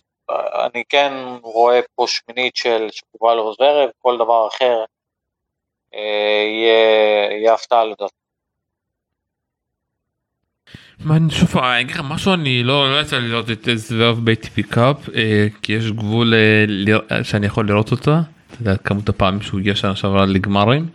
[0.65, 4.85] אני כן רואה פה שמינית של שקובלו ורב, כל דבר אחר
[5.95, 8.25] יהיה הפתעה לדעתי.
[10.99, 14.19] מה אני שוב אני אגיד לך משהו אני לא לא יצא לי לראות את זוורב
[14.25, 16.33] בייטי קאפ אה, כי יש גבול
[17.11, 18.21] אה, שאני יכול לראות אותה.
[18.47, 20.87] אתה יודע כמות הפעמים שהוא הגיע שנה שעברה לגמרים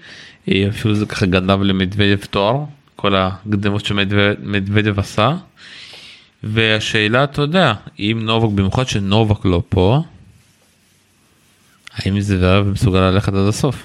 [0.48, 2.64] אה, אפילו זה ככה גנב למדוודב תואר
[2.96, 5.36] כל הקדמות שמדוודב עשה.
[6.42, 10.00] והשאלה אתה יודע אם נובק במיוחד שנובק לא פה.
[11.94, 13.82] האם זוורב מסוגל ללכת עד הסוף.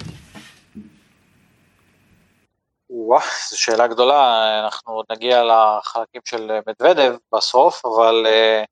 [3.06, 8.66] וואו, זו שאלה גדולה, אנחנו נגיע לחלקים של מדוודב בסוף, אבל אה,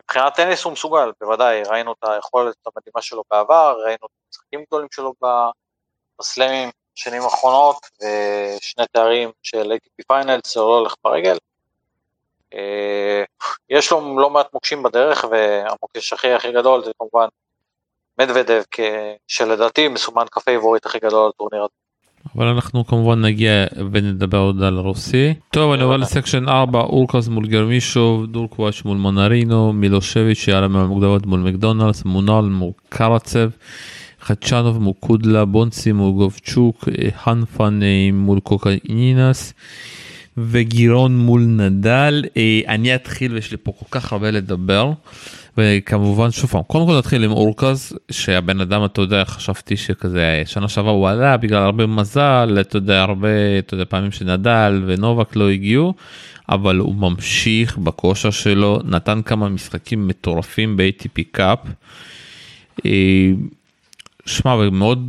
[0.00, 4.88] מבחינת טניס הוא מסוגל, בוודאי, ראינו את היכולת המדהימה שלו בעבר, ראינו את המשחקים גדולים
[4.90, 5.14] שלו
[6.18, 11.36] בסלמים בשנים האחרונות, ושני תארים של ATP Finals, זה לא הולך ברגל.
[12.54, 12.56] אה,
[13.68, 17.26] יש לו לא מעט מוקשים בדרך, והמוקש הכי הכי גדול זה כמובן
[18.18, 18.62] מדוודב,
[19.26, 21.83] שלדעתי מסומן כפייבוריט הכי גדול על טורניר הזה.
[22.36, 25.34] אבל אנחנו כמובן נגיע ונדבר עוד על רוסי.
[25.50, 31.40] טוב אני עובר לסקשן 4 אורקס מול גרמישוב דורקוואץ' מול מונרינו מילושביץ' שיעלה מהמוקדמות מול
[31.40, 33.48] מקדונלדס מונל מול קרצב.
[34.20, 36.88] חדשנוב מול קודלה בונסי מול גובצ'וק
[37.24, 37.80] הנפן
[38.12, 39.54] מול קוקאינינס
[40.36, 42.24] וגירון מול נדל
[42.68, 44.92] אני אתחיל ויש לי פה כל כך הרבה לדבר.
[45.58, 50.68] וכמובן שוב פעם קודם כל נתחיל עם אורקז שהבן אדם אתה יודע חשבתי שכזה שנה
[50.68, 55.50] שעברה הוא עלה בגלל הרבה מזל אתה יודע הרבה אתה יודע פעמים שנדל ונובק לא
[55.50, 55.94] הגיעו
[56.48, 61.58] אבל הוא ממשיך בכושר שלו נתן כמה משחקים מטורפים ב-ATP קאפ.
[62.86, 63.30] אה,
[64.26, 65.08] שמע מאוד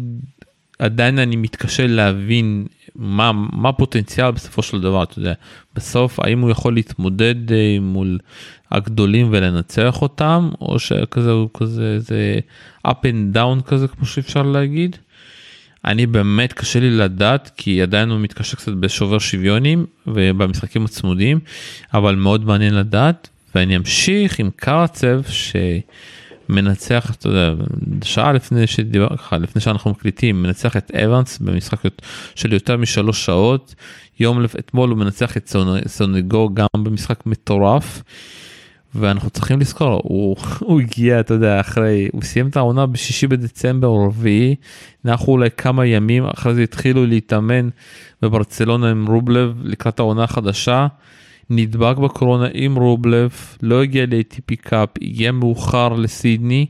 [0.80, 5.34] עדיין אני מתקשה להבין מה מה פוטנציאל בסופו של דבר אתה יודע
[5.76, 8.20] בסוף האם הוא יכול להתמודד אה, מול
[8.72, 12.40] הגדולים ולנצח אותם או שכזה הוא כזה זה
[12.88, 14.96] up and down כזה כמו שאפשר להגיד.
[15.86, 21.40] אני באמת קשה לי לדעת כי עדיין הוא מתקשה קצת בשובר שוויונים ובמשחקים הצמודים
[21.94, 25.22] אבל מאוד מעניין לדעת ואני אמשיך עם קרצב
[26.50, 27.54] שמנצח אתה יודע
[28.04, 31.80] שעה לפני שדיבר לפני שאנחנו מקליטים מנצח את אבנס במשחק
[32.36, 33.76] של יותר משלוש שעות
[34.20, 35.56] יום אתמול הוא מנצח את
[35.88, 38.04] סונגו גם במשחק מטורף.
[38.96, 43.88] ואנחנו צריכים לזכור הוא, הוא הגיע אתה יודע אחרי הוא סיים את העונה בשישי בדצמבר
[43.88, 44.56] או רביעי
[45.06, 47.70] נחו אולי כמה ימים אחרי זה התחילו להתאמן
[48.22, 50.88] בברצלונה עם רובלב לקראת העונה החדשה.
[51.50, 53.32] נדבק בקורונה עם רובלב
[53.62, 56.66] לא הגיע ל-ATP Cup הגיע מאוחר לסידני.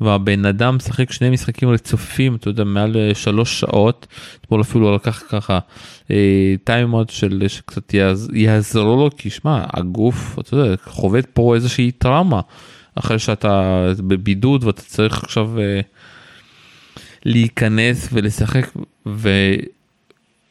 [0.00, 4.06] והבן אדם משחק שני משחקים רצופים אתה יודע מעל אה, שלוש שעות.
[4.40, 5.58] אתמול אפילו לקח ככה
[6.64, 7.94] time out אה, של שקצת
[8.32, 12.40] יעזרו לו כי שמע הגוף אתה יודע חווה פה איזושהי טראומה.
[12.94, 15.80] אחרי שאתה בבידוד ואתה צריך עכשיו אה,
[17.24, 18.66] להיכנס ולשחק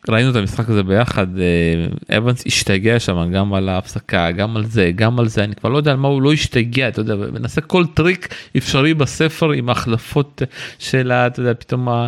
[0.09, 4.91] ראינו את המשחק הזה ביחד אה, אבנס השתגע שם גם על ההפסקה גם על זה
[4.95, 7.61] גם על זה אני כבר לא יודע על מה הוא לא השתגע אתה יודע מנסה
[7.61, 10.41] כל טריק אפשרי בספר עם החלפות
[10.79, 11.87] של אתה יודע פתאום.
[11.89, 12.07] אה,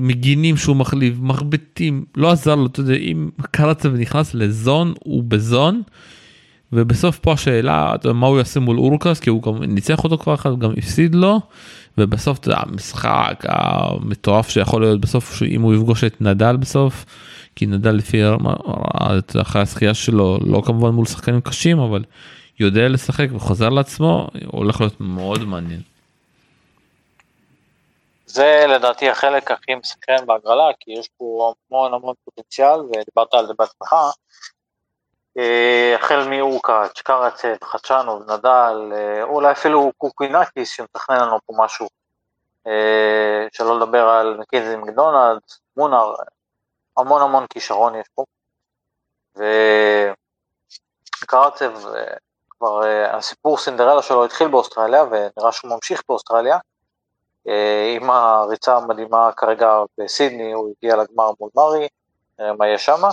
[0.00, 5.82] מגינים שהוא מחליף מרבטים לא עזר לו אתה יודע אם קרצב נכנס לזון הוא בזון.
[6.72, 10.58] ובסוף פה השאלה מה הוא יעשה מול אורקס כי הוא גם ניצח אותו כבר אחד
[10.58, 11.40] גם הפסיד לו
[11.98, 17.04] ובסוף אתה יודע, המשחק המטורף שיכול להיות בסוף אם הוא יפגוש את נדל בסוף
[17.56, 18.22] כי נדל לפי
[19.42, 22.04] אחרי הזכייה שלו לא כמובן מול שחקנים קשים אבל
[22.60, 25.80] יודע לשחק וחוזר לעצמו הולך להיות מאוד מעניין.
[28.26, 33.52] זה לדעתי החלק הכי מסקרן בהגרלה כי יש פה המון המון פוטנציאל ודיברת על זה
[33.58, 33.94] בעצמך.
[35.38, 41.88] אה, החל מאורקאץ', קראצב, חצ'אנוב, נדל, אה, אולי אפילו קוקינקיס שמתכנן לנו פה משהו,
[42.66, 45.40] אה, שלא לדבר על מקינזי מקדונלד,
[45.76, 46.14] מונר,
[46.96, 48.24] המון המון כישרון יש פה.
[51.22, 51.72] וקרצב,
[52.50, 56.58] כבר הסיפור סינדרלה שלו התחיל באוסטרליה ונראה שהוא ממשיך באוסטרליה.
[57.96, 61.88] עם הריצה המדהימה כרגע בסידני, הוא הגיע לגמר מול מרי,
[62.38, 63.08] נראה מה יהיה שמה.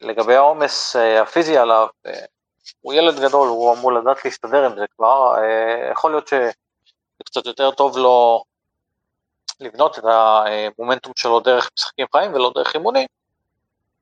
[0.00, 2.24] לגבי העומס אה, הפיזי עליו, אה,
[2.80, 7.70] הוא ילד גדול, הוא אמור לדעת להסתדר עם זה כבר, אה, יכול להיות שקצת יותר
[7.70, 8.44] טוב לו
[9.60, 13.06] לבנות את המומנטום שלו דרך משחקים חיים ולא דרך אימונים.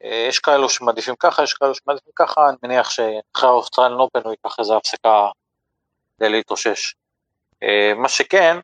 [0.01, 4.59] יש כאלו שמעדיפים ככה, יש כאלו שמעדיפים ככה, אני מניח שאחרי האוסטרליאן אופן הוא ייקח
[4.59, 5.29] איזה הפסקה
[6.17, 6.95] כדי להתאושש.
[7.97, 8.57] מה שכן,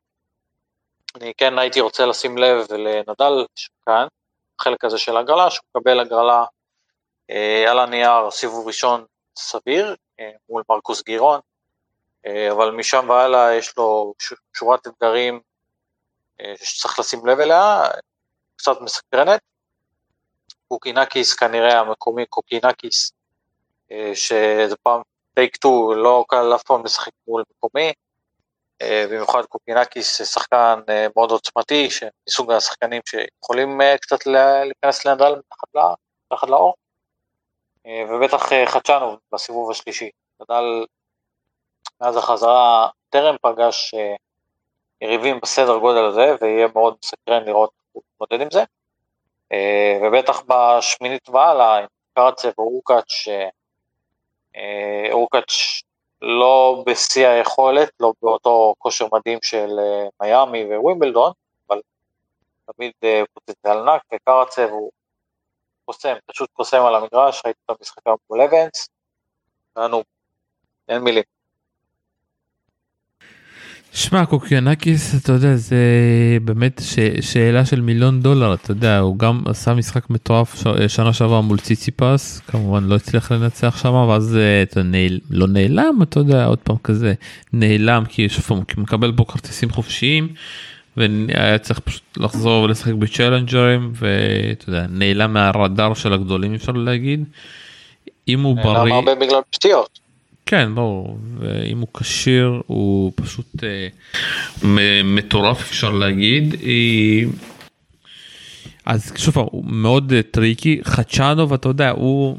[1.17, 3.47] אני כן הייתי רוצה לשים לב לנדל
[3.87, 4.07] כאן,
[4.61, 6.45] החלק הזה של הגרלה, שהוא מקבל הגרלה
[7.69, 9.05] על הנייר סיבוב ראשון
[9.39, 11.41] סביר אה, מול מרקוס גירון,
[12.27, 14.15] אה, אבל משם והלאה יש לו
[14.57, 15.41] שורת אתגרים
[16.57, 17.83] שצריך לשים לב אליה,
[18.57, 19.41] קצת מסקרנת.
[20.69, 23.13] קוקינקיס כנראה המקומי קוקינקיס,
[24.15, 25.03] שזה פעם
[25.35, 27.93] take two, לא קל אף פעם לשחק מול מקומי,
[28.83, 30.81] במיוחד קוקינקיס שחקן
[31.17, 31.89] מאוד עוצמתי,
[32.29, 36.75] מסוג השחקנים שיכולים קצת להיכנס לנדל מתחת לעור.
[37.87, 40.11] אה, ובטח אה, חצ'אנוב בסיבוב השלישי.
[40.41, 40.87] נדל
[42.01, 44.15] מאז החזרה טרם פגש אה,
[45.01, 48.65] יריבים בסדר גודל הזה, ויהיה מאוד מסקרן לראות איך הוא מתמודד עם זה.
[50.03, 53.29] ובטח בשמינית והלאה, עם קרצב ואורקאץ',
[55.13, 55.83] אורקאץ'
[56.23, 59.79] לא בשיא היכולת, לא באותו כושר מדהים של
[60.23, 61.33] מיאמי ווימבלדון,
[61.69, 61.81] אבל
[62.73, 62.93] תמיד
[63.35, 64.91] פוטנציאל ענק, וקרצב הוא
[65.85, 68.89] קוסם, פשוט קוסם על המגרש, ראיתי את המשחק מול אבנס,
[69.77, 70.03] ואנו,
[70.89, 71.23] אין מילים.
[73.95, 75.77] שמע קוקינקיס אתה יודע זה
[76.45, 76.99] באמת ש...
[77.21, 80.67] שאלה של מיליון דולר אתה יודע הוא גם עשה משחק מטורף ש...
[80.89, 85.21] שנה שעברה מול ציציפס כמובן לא הצליח לנצח שם ואז אה, אתה נעל...
[85.31, 87.15] לא נעלם אתה יודע עוד פעם כזה
[87.53, 90.29] נעלם כי שוב פעם מקבל פה כרטיסים חופשיים
[90.97, 97.25] והיה צריך פשוט לחזור ולשחק בצ'לנג'רים ואתה יודע נעלם מהרדאר של הגדולים אפשר להגיד.
[98.29, 98.79] אם הוא בריא.
[98.79, 99.99] נעלם הרבה בגלל פציעות.
[100.47, 103.89] כן ברור ואם הוא כשיר הוא פשוט אה,
[105.05, 106.55] מטורף אפשר להגיד.
[106.63, 107.31] אה,
[108.87, 112.39] אז שוב הוא מאוד אה, tricky חצ'אנוב אתה יודע הוא.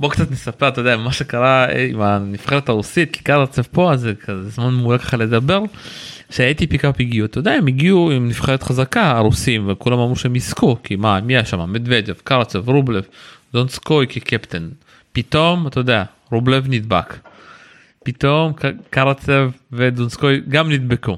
[0.00, 4.14] בוא קצת נספר אתה יודע מה שקרה אה, עם הנבחרת הרוסית כבר פה אז זה
[4.14, 5.62] כזה זמן מעולה ככה לדבר.
[6.30, 10.36] שה ATP Cup הגיעו אתה יודע הם הגיעו עם נבחרת חזקה הרוסים וכולם אמרו שהם
[10.36, 13.04] יזכו כי מה מי היה שם מדוודב קרצב רובלב
[13.52, 14.68] דונסקוי כקפטן
[15.12, 17.14] פתאום אתה יודע רובלב נדבק.
[18.04, 18.52] פתאום
[18.90, 21.16] קרצב ודונסקוי גם נדבקו.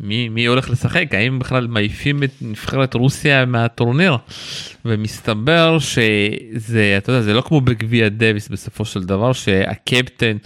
[0.00, 1.14] מי, מי הולך לשחק?
[1.14, 4.16] האם בכלל מעיפים את נבחרת רוסיה מהטורניר?
[4.84, 10.36] ומסתבר שזה אתה יודע זה לא כמו בגביע דוויס בסופו של דבר שהקפטן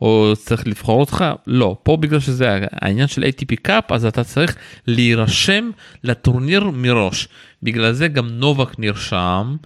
[0.00, 1.24] או צריך לבחור אותך.
[1.46, 5.70] לא פה בגלל שזה העניין של ATP קאפ אז אתה צריך להירשם
[6.04, 7.28] לטורניר מראש.
[7.62, 9.56] בגלל זה גם נובק נרשם.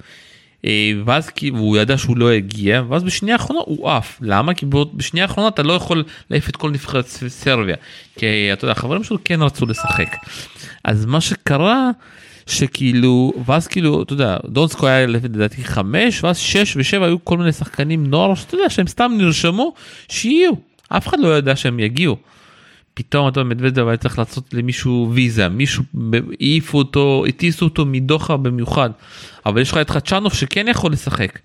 [0.64, 4.18] אה, ואז כי הוא ידע שהוא לא הגיע ואז בשנייה האחרונה הוא עף.
[4.22, 4.54] למה?
[4.54, 7.76] כי בשנייה האחרונה אתה לא יכול להעיף את כל נבחרת סרביה.
[8.18, 10.16] כי אתה יודע החברים שלו כן רצו לשחק.
[10.84, 11.90] אז מה שקרה
[12.46, 17.52] שכאילו ואז כאילו אתה יודע דונסקו היה לדעתי חמש ואז שש ושבע היו כל מיני
[17.52, 19.74] שחקנים נוער שאתה יודע שהם סתם נרשמו
[20.08, 20.52] שיהיו.
[20.88, 22.16] אף אחד לא ידע שהם יגיעו.
[22.94, 25.84] פתאום אתה מדוודב היה צריך לעשות למישהו ויזה מישהו
[26.40, 28.90] העיפו אותו הטיסו אותו מדוחה במיוחד
[29.46, 31.38] אבל יש לך את חדשנוב שכן יכול לשחק.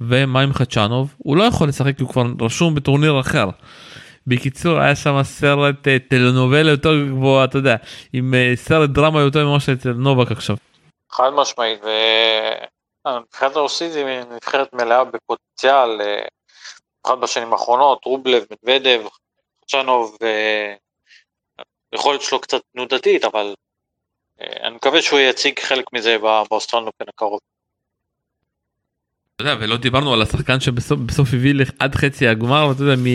[0.00, 3.48] ומה עם חדשנוב הוא לא יכול לשחק הוא כבר רשום בטורניר אחר.
[4.26, 7.76] בקיצור היה שם סרט אה, טלנובלה יותר גבוה אתה יודע
[8.12, 10.56] עם אה, סרט דרמה יותר ממה שאצל נובק עכשיו.
[11.12, 11.80] חד משמעית,
[13.06, 16.00] והנבחרת הרוסית היא נבחרת מלאה בפוטנציאל,
[17.04, 19.00] במיוחד בשנים האחרונות, רובלב, מדוודב,
[19.60, 20.16] חדשנוב,
[21.94, 23.54] היכולת שלו קצת תנודתית, אבל
[24.40, 26.16] אני מקווה שהוא יציג חלק מזה
[26.50, 27.40] באוסטרלנופן הקרוב.
[29.36, 33.06] אתה יודע, ולא דיברנו על השחקן שבסוף הביא עד חצי הגמר, ואתה יודע, מ...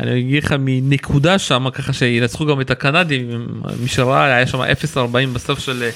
[0.00, 3.48] אני אגיד לך מנקודה שם ככה שינצחו גם את הקנדים,
[3.82, 5.90] מי שראה היה שם 0.40 בסוף של אה,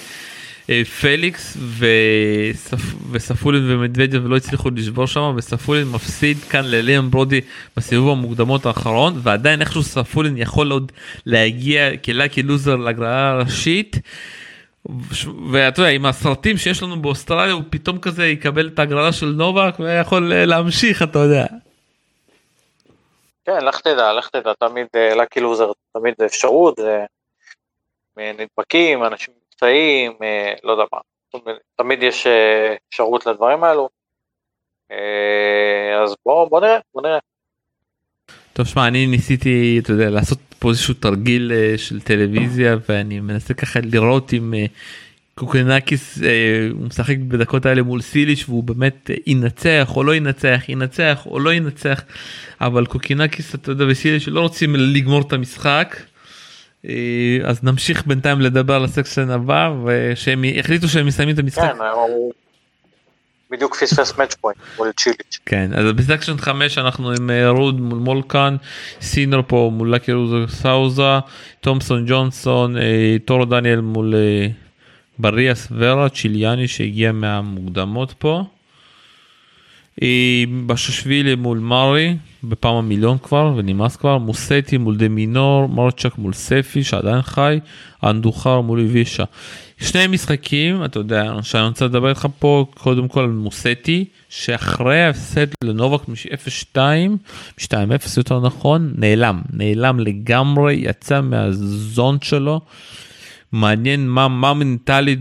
[1.00, 2.94] פליקס וספ...
[3.10, 7.40] וספולין ומדוודיו ולא הצליחו לשבור שם וספולין מפסיד כאן לליאם ברודי
[7.76, 10.92] בסיבוב המוקדמות האחרון ועדיין איכשהו ספולין יכול עוד
[11.26, 13.96] להגיע כלאקי לוזר להגרלה הראשית.
[15.52, 19.74] ואתה יודע עם הסרטים שיש לנו באוסטרליה הוא פתאום כזה יקבל את ההגרלה של נובק
[19.78, 21.46] ויכול אה, להמשיך אתה יודע.
[23.44, 27.04] כן לך תדע לך תדע תמיד לקי לוזר תמיד זה אפשרות זה
[28.16, 30.98] נדבקים אנשים מבצעים אה, לא יודע מה
[31.76, 33.88] תמיד יש אה, אפשרות לדברים האלו
[36.02, 37.18] אז בוא בוא נראה בוא נראה.
[38.52, 43.80] טוב שמע אני ניסיתי אתה יודע לעשות פה איזשהו תרגיל של טלוויזיה ואני מנסה ככה
[43.82, 44.54] לראות אם
[45.34, 46.18] קוקינקיס
[46.72, 51.52] הוא משחק בדקות האלה מול צ'יליץ' והוא באמת ינצח או לא ינצח ינצח או לא
[51.52, 52.02] ינצח
[52.60, 55.96] אבל קוקינקיס אתה יודע וצ'יליץ' לא רוצים לגמור את המשחק.
[56.86, 61.62] אה, אז נמשיך בינתיים לדבר על ה section הבא ושהם החליטו שהם מסיימים את המשחק.
[61.62, 61.78] כן,
[63.50, 65.38] בדיוק פספס match point מול צ'יליץ'.
[65.46, 68.56] כן אז ב section 5 אנחנו עם אה, רוד מול מולקן
[69.00, 71.18] סינר פה מול lucky loser סאוזה
[71.60, 74.48] תומסון ג'ונסון אה, טארו דניאל מול אה,
[75.18, 78.44] באריוס ורה צ'יליאני שהגיע מהמוקדמות פה.
[80.66, 86.84] בסילשווילי מול מארי בפעם המיליון כבר ונמאס כבר מוזטי מול דה מינור מרצ'ק מול ספי
[86.84, 87.58] שעדיין חי
[88.04, 89.24] אנדוחר מול איבישה.
[89.80, 95.46] שני משחקים אתה יודע שאני רוצה לדבר איתך פה קודם כל על מוסטי שאחרי ההפסד
[95.64, 97.72] לנובק מ-0-2 מ-2-0
[98.16, 102.60] יותר נכון נעלם נעלם לגמרי יצא מהזון שלו.
[103.52, 105.18] מעניין מה מה מנטלית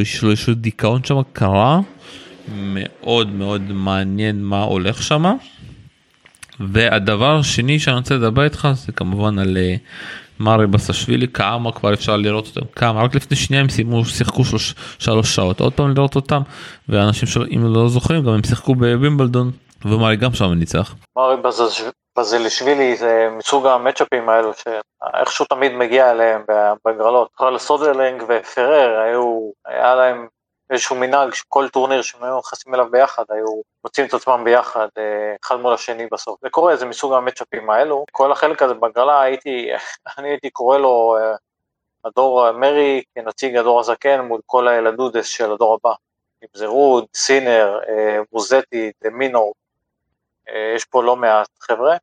[0.00, 1.80] יש לו דיכאון שם קרה
[2.48, 5.24] מאוד מאוד מעניין מה הולך שם.
[6.60, 9.74] והדבר השני שאני רוצה לדבר איתך זה כמובן על אה,
[10.40, 14.74] מארי בסילשווילי כמה כבר אפשר לראות אותם כמה רק לפני שנייה הם סיימו שיחקו שלוש,
[14.98, 16.42] שלוש שעות עוד פעם לראות אותם
[16.88, 19.50] ואנשים שלא אם לא זוכרים גם הם שיחקו בווימבלדון
[19.84, 20.94] ומארי גם שם ניצח.
[21.16, 21.36] מארי
[22.18, 26.42] בסילשווילי זה מסוג המצ'אפים האלו שאיכשהו תמיד מגיע אליהם
[26.84, 27.28] בהגרלות.
[27.58, 30.26] סודרלינג ופרר היו היה להם
[30.70, 35.36] איזשהו מנהג שכל טורניר שהם היו נכנסים אליו ביחד, היו מוצאים את עצמם ביחד, אה,
[35.44, 36.40] אחד מול השני בסוף.
[36.42, 38.04] זה קורה, זה מסוג המצ'אפים האלו.
[38.12, 39.68] כל החלק הזה בהגרלה הייתי,
[40.18, 41.36] אני הייתי קורא לו אה,
[42.04, 45.94] הדור המרי כנציג הדור הזקן מול כל הילדודס של הדור הבא.
[46.42, 49.54] אם זה רוד, סינר, אה, מוזטי, מינור,
[50.76, 51.96] יש פה לא מעט חבר'ה.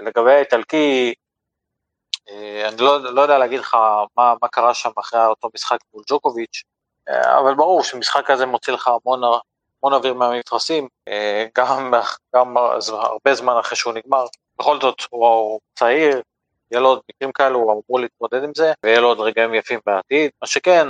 [0.00, 1.14] לגבי האיטלקי,
[2.68, 3.76] אני לא, לא יודע להגיד לך
[4.16, 6.75] מה, מה קרה שם אחרי אותו משחק מול ג'וקוביץ', אה,
[7.08, 11.94] אבל ברור שמשחק כזה מוציא לך המון, המון אוויר מהמתרסים, אה, גם,
[12.34, 12.56] גם
[12.88, 14.26] הרבה זמן אחרי שהוא נגמר.
[14.58, 16.22] בכל זאת הוא צעיר,
[16.70, 19.80] יהיה לו עוד מקרים כאלו, הוא אמור להתמודד עם זה, ויהיה לו עוד רגעים יפים
[19.86, 20.30] בעתיד.
[20.42, 20.86] מה שכן,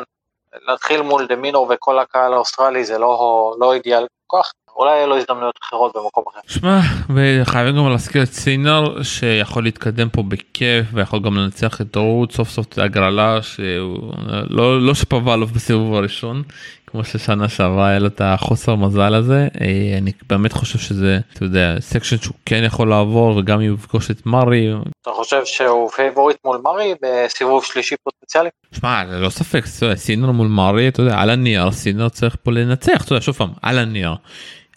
[0.53, 5.07] להתחיל מול דה מינור וכל הקהל האוסטרלי זה לא, לא אידיאל כל כך, אולי יהיו
[5.07, 6.41] לו הזדמנויות אחרות במקום אחר.
[6.47, 6.81] שמע,
[7.15, 12.49] וחייבים גם להזכיר את סינר שיכול להתקדם פה בכיף ויכול גם לנצח את רוד סוף
[12.49, 14.13] סוף את ההגרלה שהוא
[14.51, 16.43] לא, לא שפובלוב בסיבוב הראשון
[16.87, 21.45] כמו ששנה שעברה היה לו את החוסר מזל הזה אה, אני באמת חושב שזה אתה
[21.45, 24.69] יודע section שהוא כן יכול לעבור וגם יפגוש את מארי.
[25.03, 28.49] אתה חושב שהוא פייבוריט מול מארי בסיבוב שלישי פוטנציאלי?
[28.73, 33.13] שמע ללא ספק סינר מול מארי אתה יודע על הנייר סינר צריך פה לנצח אתה
[33.13, 34.15] יודע שוב פעם על הנייר.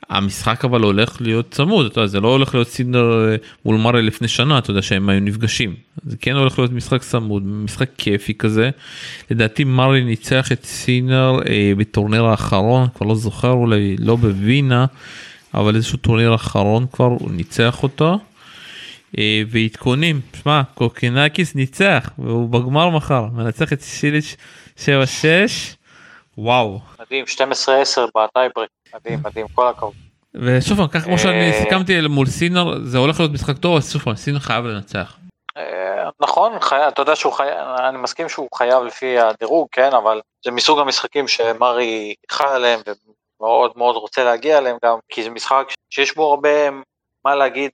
[0.09, 4.01] המשחק אבל הולך להיות צמוד, אתה יודע, זה לא הולך להיות סינר אה, מול מארי
[4.01, 5.75] לפני שנה, אתה יודע שהם היו נפגשים.
[6.05, 8.69] זה כן הולך להיות משחק צמוד, משחק כיפי כזה.
[9.31, 14.85] לדעתי מארי ניצח את סינר אה, בטורניר האחרון, כבר לא זוכר אולי לא בווינה,
[15.53, 18.19] אבל איזשהו טורניר אחרון כבר הוא ניצח אותו.
[19.17, 24.35] אה, ועדכונים, שמע, קוקינקיס ניצח, והוא בגמר מחר, מנצח את צ'יליץ'
[24.77, 24.79] 7-6,
[26.37, 26.79] וואו.
[26.99, 27.37] מדהים, 12-10
[28.15, 28.69] בטייברק.
[28.95, 30.08] מדהים, מדהים, כל הכבוד.
[30.33, 33.93] ושוב פעם, ככה כמו שאני אה, סיכמתי מול סינר, זה הולך להיות משחק טוב, אז
[33.93, 35.17] שוב פעם, סינר חייב לנצח.
[35.57, 36.51] אה, נכון,
[36.87, 41.27] אתה יודע שהוא חייב, אני מסכים שהוא חייב לפי הדירוג, כן, אבל זה מסוג המשחקים
[41.27, 42.79] שמארי חי עליהם
[43.39, 46.69] ומאוד מאוד רוצה להגיע אליהם גם, כי זה משחק שיש בו הרבה
[47.25, 47.71] מה להגיד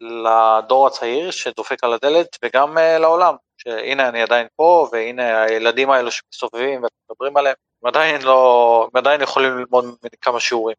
[0.00, 6.10] לדור הצעיר שדופק על הדלת וגם אה, לעולם, שהנה אני עדיין פה והנה הילדים האלו
[6.10, 9.84] שמסתובבים ואתם מדברים עליהם, הם עדיין לא, הם עדיין יכולים ללמוד
[10.20, 10.76] כמה שיעורים.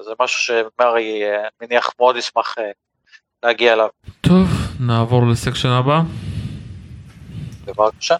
[0.00, 1.22] אז זה משהו שמרי
[1.62, 2.54] מניח מאוד ישמח
[3.42, 3.88] להגיע אליו.
[4.20, 4.48] טוב,
[4.80, 6.00] נעבור לסקשן הבא.
[7.64, 8.16] בבקשה.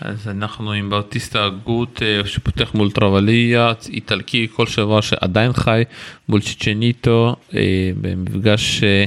[0.00, 5.82] אז אנחנו עם באוטיסטה הגות אה, שפותח מול טרווליה, איטלקי כל שבוע שעדיין חי,
[6.28, 9.04] מול צ'צ'ניטו, אה, במפגש אה,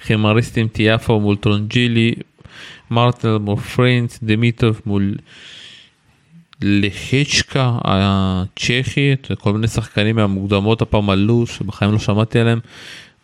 [0.00, 2.14] חימריסטים טיאפו מול טרונג'ילי,
[2.90, 5.14] מרטל מול פרינס, דמיטוב מול
[6.62, 12.60] לחצ'קה הצ'כי, כל מיני שחקנים מהמוקדמות הפעם עלו שבחיים לא שמעתי עליהם.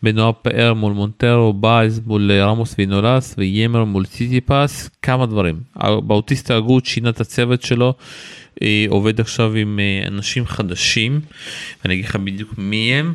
[0.02, 5.60] בנוער פאר מול מונטרו, בייז מול רמוס וינולס ויימר מול ציטיפס, כמה דברים.
[6.02, 7.94] באוטיסט ההגות שינה את הצוות שלו,
[8.88, 11.20] עובד עכשיו עם אה, אנשים חדשים,
[11.84, 13.14] ואני אגיד לך בדיוק מי הם,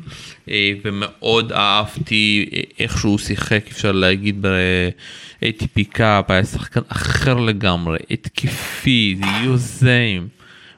[0.84, 10.28] ומאוד אהבתי איך שהוא שיחק, אפשר להגיד ב-ATP קאפ, היה שחקן אחר לגמרי, התקפי, יוזם,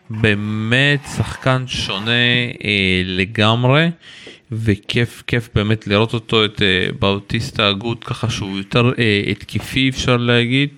[0.09, 2.11] באמת שחקן שונה
[3.05, 3.89] לגמרי.
[4.51, 6.61] וכיף כיף באמת לראות אותו את
[6.99, 8.91] באוטיסטה הגות ככה שהוא יותר
[9.31, 10.69] התקפי אפשר להגיד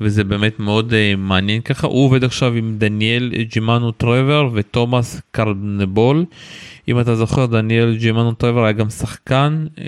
[0.00, 6.24] וזה באמת מאוד uh, מעניין ככה הוא עובד עכשיו עם דניאל ג'ימאנו טרוור ותומאס קרנבול
[6.88, 9.80] אם אתה זוכר דניאל ג'ימאנו טרוור היה גם שחקן uh,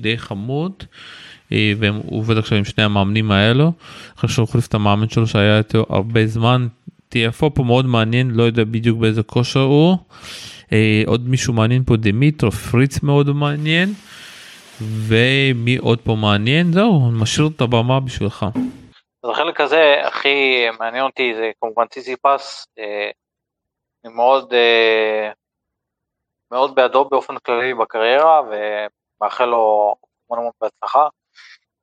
[0.00, 0.72] די חמוד.
[0.80, 3.72] uh, והוא עובד עכשיו עם שני המאמנים האלו
[4.18, 6.66] אחרי שהוא החליף את המאמן שלו שהיה איתו הרבה זמן
[7.14, 9.96] TFO פה מאוד מעניין לא יודע בדיוק באיזה כושר הוא.
[10.72, 13.92] אה, עוד מישהו מעניין פה דמיטרו פריץ מאוד מעניין
[14.82, 18.46] ומי עוד פה מעניין זהו משאיר את הבמה בשבילך.
[19.24, 23.10] אז החלק הזה הכי מעניין אותי זה כמובן ציסי פס אה,
[24.04, 25.30] אני מאוד אה,
[26.50, 29.94] מאוד בעדו באופן כללי בקריירה ומאחל לו
[30.30, 31.08] המון המון בהצלחה.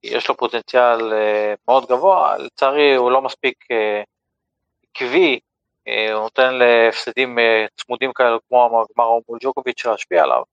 [0.03, 1.13] יש לו פוטנציאל
[1.67, 3.65] מאוד גבוה, לצערי הוא לא מספיק
[4.91, 5.39] עקבי
[5.87, 10.43] אה, הוא נותן להפסדים אה, צמודים כאלה כמו הגמר מול ג'וקוביץ' להשפיע עליו.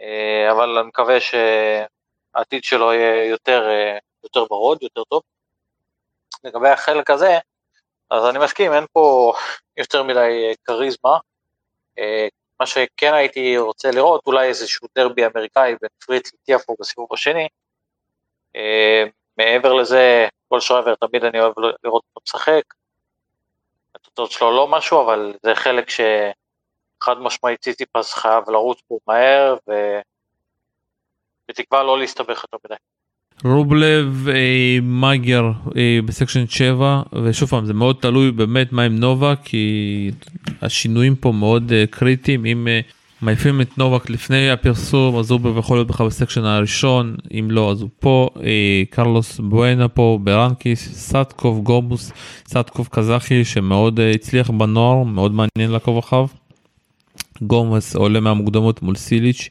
[0.00, 3.68] אה, אבל אני מקווה שהעתיד שלו יהיה יותר,
[4.24, 5.22] יותר ברוד, יותר טוב.
[6.44, 7.38] לגבי החלק הזה,
[8.10, 9.32] אז אני מסכים, אין פה
[9.80, 11.18] יותר מדי כריזמה.
[12.60, 17.48] מה שכן הייתי רוצה לראות, אולי איזשהו דרבי אמריקאי בין פריץ לטיאפו בסיבוב השני.
[19.38, 22.62] מעבר לזה, כל שרייבר תמיד אני אוהב לראות אותו משחק.
[23.94, 29.72] התוצאות שלו לא משהו, אבל זה חלק שחד משמעית ציטיפס חייב לרוץ בו מהר, ו...
[31.48, 32.74] בתקווה לא להסתבך יותר מדי.
[33.44, 39.34] רובלב אה, מגר אה, בסקשן 7 ושוב פעם זה מאוד תלוי באמת מה עם נובה
[39.44, 40.10] כי
[40.62, 42.80] השינויים פה מאוד אה, קריטיים אם אה,
[43.22, 47.82] מעיפים את נובק לפני הפרסום אז הוא יכול להיות בכלל בסקשן הראשון אם לא אז
[47.82, 52.12] הוא פה אה, קרלוס בואנה פה ברנקיס סטקוב גומוס
[52.48, 56.26] סטקוב קזחי שמאוד אה, הצליח בנוער מאוד מעניין לעקוב אחריו.
[57.42, 59.48] גומז עולה מהמוקדמות מול צ'יליץ'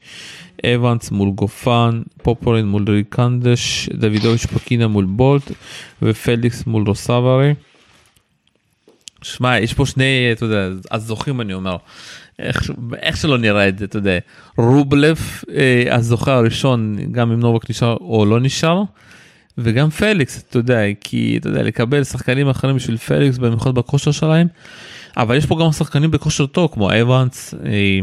[0.65, 5.51] אבנס מול גופן פופירין מול רינדרקנש דוידוביץ' פוקינה מול בולט
[6.01, 7.53] ופליקס מול רוסובורי.
[9.21, 11.77] שמע יש פה שני אתה יודע אז זוכים אני אומר.
[12.39, 12.71] איך,
[13.01, 14.17] איך שלא נראה את זה, אתה יודע,
[14.57, 15.17] רובלב,
[15.55, 18.83] אה, הזוכה הראשון, גם אם נובק נשאר או לא נשאר,
[19.57, 24.47] וגם פליקס, אתה יודע, כי אתה יודע, לקבל שחקנים אחרים בשביל פליקס, במיוחד בכושר שלהם,
[25.17, 27.99] אבל יש פה גם שחקנים בכושר טוב, כמו אבנס אה,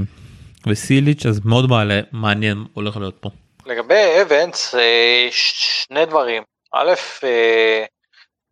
[0.67, 3.31] וצ'יליץ', אז מאוד מעלה, מעניין הולך להיות פה.
[3.67, 6.43] לגבי אבנס, אה, שני דברים,
[6.73, 6.93] א',
[7.25, 7.85] אה,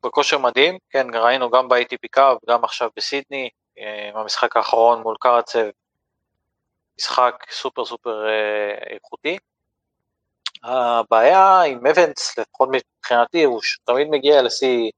[0.05, 3.49] בכושר מדהים, כן, ראינו גם ב-ATP Cup, גם עכשיו בסידני,
[4.15, 5.65] במשחק האחרון מול קרצב,
[6.99, 8.25] משחק סופר סופר
[8.91, 9.39] איכותי.
[10.65, 14.91] הבעיה עם אבנס, לפחות מבחינתי, הוא שתמיד מגיע לשיא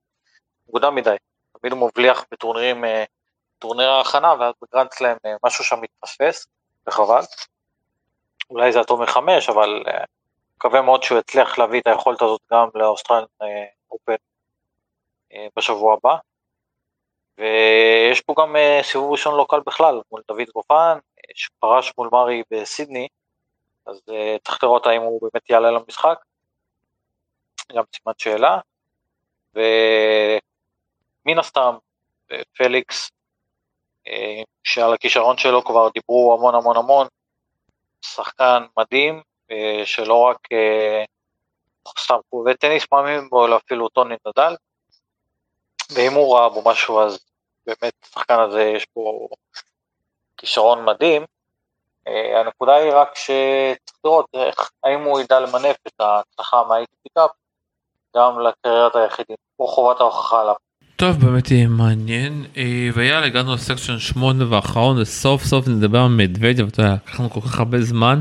[0.66, 1.16] מוקדם מדי,
[1.60, 2.84] תמיד הוא מבליח בטורנירים,
[3.62, 6.46] אה, טורניר ההכנה, ואז בגרנד סלאם אה, משהו שם מתפספס,
[6.86, 7.20] וחבל.
[8.50, 9.82] אולי זה הטוב מחמש, אבל
[10.56, 13.26] מקווה מאוד שהוא יצליח להביא את היכולת הזאת גם לאוסטרליה
[13.90, 14.14] Open
[15.56, 16.16] בשבוע הבא.
[17.38, 20.98] ויש פה גם אה, סיבוב ראשון לא קל בכלל, מול דוד גופן,
[21.34, 23.08] שפרש מול מארי בסידני,
[23.86, 26.18] אז אה, צריך לראות האם הוא באמת יעלה למשחק,
[27.72, 28.58] גם סימן שאלה,
[29.54, 31.74] ומן הסתם
[32.56, 33.21] פליקס, אה,
[34.64, 37.06] שעל הכישרון שלו כבר דיברו המון המון המון,
[38.04, 39.22] שחקן מדהים,
[39.84, 40.38] שלא רק
[41.98, 44.56] סתם חובבי טניס מאמינים בו, אלא אפילו טוני נדאל,
[45.94, 47.18] ואם הוא ראה בו משהו אז
[47.66, 49.28] באמת השחקן הזה יש פה
[50.36, 51.24] כישרון מדהים.
[52.06, 57.30] הנקודה היא רק שצריך לראות איך, האם הוא ידע למנף את ההצלחה מה ATP Cup
[58.16, 60.54] גם לקריירת היחידים, פה חובת ההוכחה עליו.
[61.02, 66.68] טוב באמת יהיה מעניין אה, ויאללה הגענו לסקשן 8 ואחרון וסוף סוף נדבר על מדוודיו
[66.68, 68.20] אתה יודע לקחנו כל כך הרבה זמן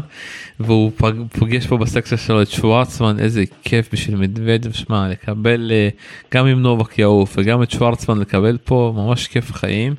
[0.60, 0.92] והוא
[1.40, 5.90] פוגש פה בסקשן שלו את שוורצמן איזה כיף בשביל מדוודיו שמע לקבל אה,
[6.34, 9.96] גם עם נובק יעוף וגם את שוורצמן לקבל פה ממש כיף חיים.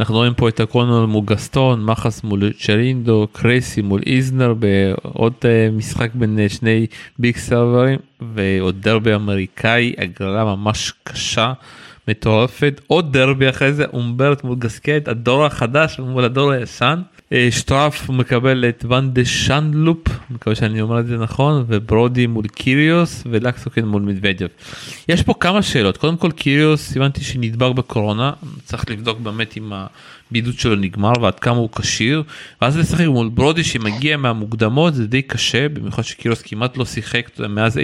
[0.00, 5.68] אנחנו רואים פה את הקרונול מול גסטון, מחס מול צ'רינדו, קרייסי מול איזנר בעוד אה,
[5.72, 6.86] משחק בין שני
[7.18, 7.98] big סרברים
[8.34, 11.52] ועוד דרבי אמריקאי הגרלה ממש קשה.
[12.08, 12.80] מטורפת.
[12.86, 17.02] עוד דרבי אחרי זה אומברט מול גסקט הדור החדש מול הדור הישן
[17.50, 23.22] שטראף מקבל את ואן דה זנדשולפ מקווה שאני אומר את זה נכון וברודי מול קיריוס
[23.30, 24.48] ולקסונן מול מדוודב.
[25.08, 28.32] יש פה כמה שאלות קודם כל קיריוס הבנתי שנדבק בקורונה
[28.64, 29.72] צריך לבדוק באמת אם
[30.30, 32.22] הבידוד שלו נגמר ועד כמה הוא כשיר
[32.62, 37.80] ואז לשחק מול ברודי שמגיע מהמוקדמות זה די קשה במיוחד שקיריוס כמעט לא שיחק מאז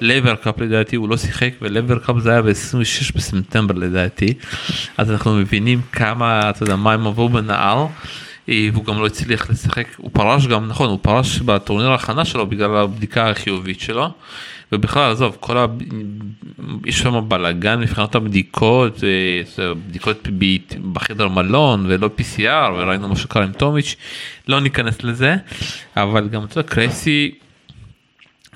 [0.00, 4.34] Laver Cup לדעתי הוא לא שיחק ו Laver Cup זה היה ב-26 בספטמבר לדעתי
[4.98, 7.86] אז אנחנו מבינים כמה אתה יודע מים עברו בנהר.
[8.48, 12.46] אה, והוא גם לא הצליח לשחק, הוא פרש גם, נכון, הוא פרש בטורניר ההכנה שלו
[12.46, 14.10] בגלל הבדיקה החיובית שלו.
[14.72, 15.66] ובכלל עזוב כל ה...
[16.86, 20.28] יש שם בלאגן מבחינת הבדיקות אה, בדיקות
[20.92, 23.96] בחדר מלון ולא PCR וראינו מה שקרה עם טומיץ'
[24.48, 25.36] לא ניכנס לזה
[25.96, 27.34] אבל גם אתה יודע קרסי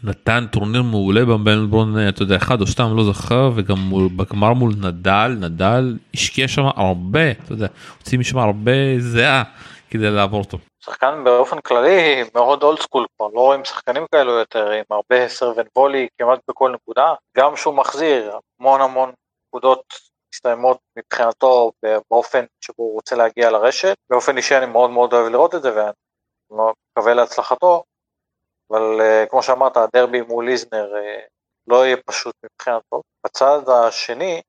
[0.04, 4.72] נתן טורניר מעולה במלבורן אתה יודע אחד או שתיים לא זוכר וגם מול, בגמר מול
[4.80, 7.66] נדל נדל השקיע שם הרבה אתה יודע
[7.98, 9.42] הוציא משם הרבה זיעה
[9.96, 10.58] כדי לעבור אותו.
[10.80, 15.51] שחקן באופן כללי מאוד old school כבר לא רואים שחקנים כאלו יותר עם הרבה serve
[15.51, 17.14] and volley כמעט בכל נקודה.
[17.36, 19.12] גם שהוא מחזיר המון המון
[19.48, 19.84] נקודות
[20.34, 21.72] מסתיימות מבחינתו
[22.10, 23.94] באופן שבו הוא רוצה להגיע לרשת.
[24.10, 25.92] באופן אישי אני מאוד מאוד אוהב לראות את זה ואני
[26.96, 27.82] מקווה להצלחתו
[28.70, 31.28] אבל uh, כמו שאמרת הדרבי מול ליזנר uh,
[31.66, 33.02] לא יהיה פשוט מבחינתו.
[33.26, 34.40] בצד השני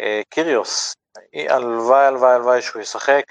[0.00, 0.94] uh, קיריוס.
[1.34, 3.24] הלוואי הלוואי הלוואי שהוא ישחק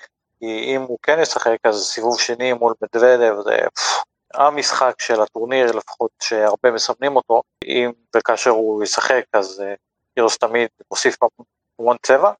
[0.43, 3.57] כי אם הוא כן ישחק אז סיבוב שני מול מדוודב זה
[4.33, 9.63] המשחק של הטורניר לפחות שהרבה מסמנים אותו, אם וכאשר הוא ישחק אז
[10.19, 11.15] אה, תמיד מוסיף
[11.79, 12.31] המון צבע.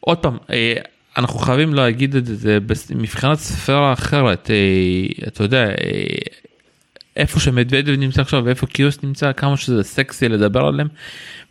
[0.00, 0.74] עוד פעם, אה,
[1.16, 2.58] אנחנו חייבים להגיד את זה
[2.94, 5.64] מבחינת ספירה אחרת, אה, אתה יודע,
[7.16, 10.88] איפה שמדוודב נמצא עכשיו ואיפה קיוס נמצא, כמה שזה סקסי לדבר עליהם,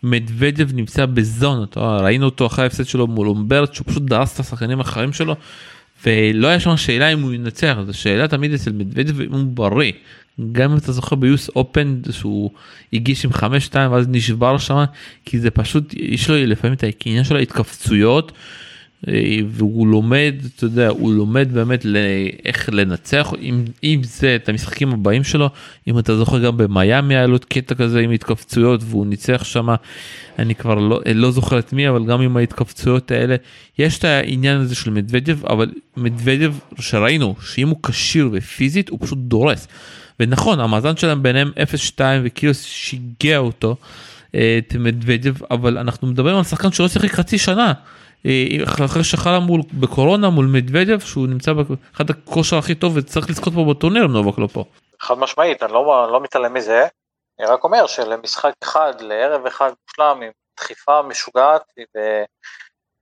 [0.04, 4.80] מדוודב נמצא בזון, ראינו אותו אחרי ההפסד שלו מול אומברט שהוא פשוט דרס את השחקנים
[4.80, 5.36] האחרים שלו.
[6.06, 9.92] ולא היה שם שאלה אם הוא ינצח, זו שאלה תמיד אצל מדוודב אם הוא בריא.
[10.52, 12.52] גם אם אתה זוכר ביוס אופן שהוא
[12.94, 13.42] הגיש עם 5-2
[13.76, 14.84] ואז נשבר שם
[15.26, 18.32] כי זה פשוט יש לו לפעמים את העניין של ההתכווצויות
[19.48, 21.86] והוא לומד אתה יודע הוא לומד באמת
[22.46, 25.50] איך לנצח אם, אם זה את המשחקים הבאים שלו
[25.88, 29.68] אם אתה זוכר גם במיאמי היה לו קטע כזה עם התכווצויות והוא ניצח שם
[30.40, 33.36] אני כבר לא, לא זוכר את מי אבל גם עם ההתכווצויות האלה
[33.80, 39.18] יש את העניין הזה של מדוודיו אבל מדוודיו שראינו שאם הוא כשיר ופיזית הוא פשוט
[39.18, 39.68] דורס
[40.20, 41.52] ונכון המאזן שלהם ביניהם
[41.98, 43.76] 0-2 וכאילו שיגע אותו
[44.36, 47.74] אה, את מדוודיו אבל אנחנו מדברים על שחקן שלא שיחק חצי שנה.
[48.26, 53.54] אה, אחרי שחלה מול בקורונה מול מדוודיו שהוא נמצא באחד הכושר הכי טוב וצריך לזכות
[53.54, 54.64] פה בטורניר נובק לא פה.
[55.00, 56.88] חד משמעית אני לא, לא מתעלם מזה.
[57.40, 61.62] אני רק אומר שלמשחק אחד לערב אחד מושלם עם דחיפה משוגעת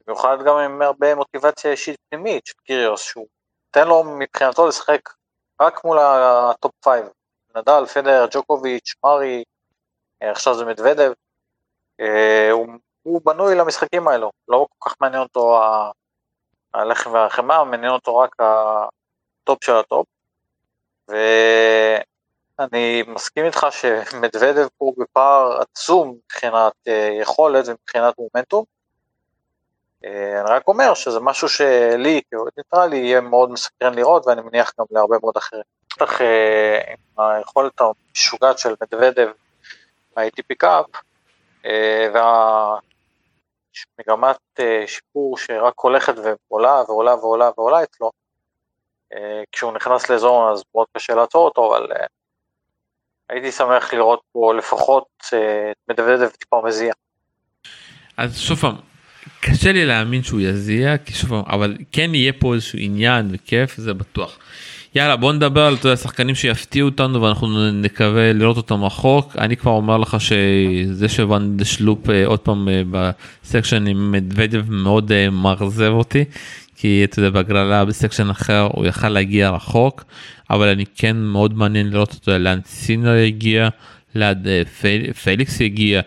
[0.05, 3.27] ובמיוחד גם עם הרבה מוטיבציה אישית פנימית של קיריוס שהוא
[3.67, 5.09] נותן לו מבחינתו לשחק
[5.61, 7.05] רק מול ה top five.
[7.55, 9.43] נדל פדר ג'וקוביץ' מארי
[10.23, 11.11] אה, עכשיו זה מדוודב.
[12.01, 12.67] אה, הוא
[13.03, 15.61] הוא בנוי למשחקים האלו, לא כל כך מעניין אותו
[16.73, 20.07] הלחם והחמאה, מעניין אותו רק הטופ של הטופ.
[21.07, 28.63] ואני מסכים איתך שמדוודב פה בפער עצום מבחינת אה, יכולת ומבחינת מומנטום.
[30.05, 34.71] אה, אני רק אומר שזה משהו שלי כאוהד ניטרלי יהיה מאוד מסקרן לראות ואני מניח
[34.79, 35.63] גם להרבה מאוד אחרים.
[35.95, 39.27] בטח אה, עם היכולת המשוגעת של מדוודב
[40.15, 40.85] ב- ATP Cup
[42.13, 42.77] וה...
[43.99, 48.11] מגמת אה, שיפור שרק הולכת ועולה ועולה ועולה ועולה אצלו.
[49.13, 52.05] אה, כשהוא נכנס לאזור אז מאוד קשה לעצור אותו, אבל אה,
[53.29, 56.93] הייתי שמח לראות פה לפחות את מדוודב טיפה מזיע.
[58.17, 58.75] אז שוב פעם,
[59.41, 63.77] קשה לי להאמין שהוא יזיע, כי שוב פעם, אבל כן יהיה פה איזשהו עניין וכיף,
[63.77, 64.39] זה בטוח.
[64.95, 69.97] יאללה בוא נדבר על שחקנים שיפתיעו אותנו ואנחנו נקווה לראות אותם רחוק אני כבר אומר
[69.97, 75.91] לך שזה שוואן דשלופ אה, עוד פעם אה, ב section עם מדוודב מאוד אה, מאכזב
[75.91, 76.23] אותי
[76.75, 80.03] כי אתה יודע בהגרלה ב section אחר הוא יכל להגיע רחוק
[80.49, 83.69] אבל אני כן מאוד מעניין לראות אותו לאן סינר יגיע
[84.15, 84.33] לאן
[85.23, 86.01] פליקס יגיע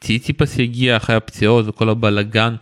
[0.00, 2.54] ציציפס יגיע אחרי הפציעות וכל הבלגן.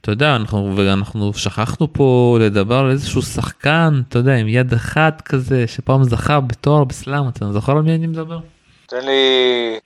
[0.00, 5.20] אתה יודע אנחנו ואנחנו שכחנו פה לדבר על איזשהו שחקן אתה יודע עם יד אחת
[5.20, 8.38] כזה שפעם זכה בתואר ב slam אתה זוכר על מי אני מדבר?
[8.86, 9.80] תן לי,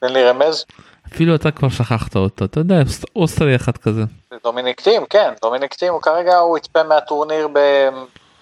[0.00, 0.64] תן לי רמז.
[1.12, 2.74] אפילו אתה כבר שכחת אותו אתה יודע
[3.16, 4.02] אוסטרי אחד כזה.
[4.44, 7.48] דומיניק טים כן דומיניק טים כרגע הוא יצפה מהטורניר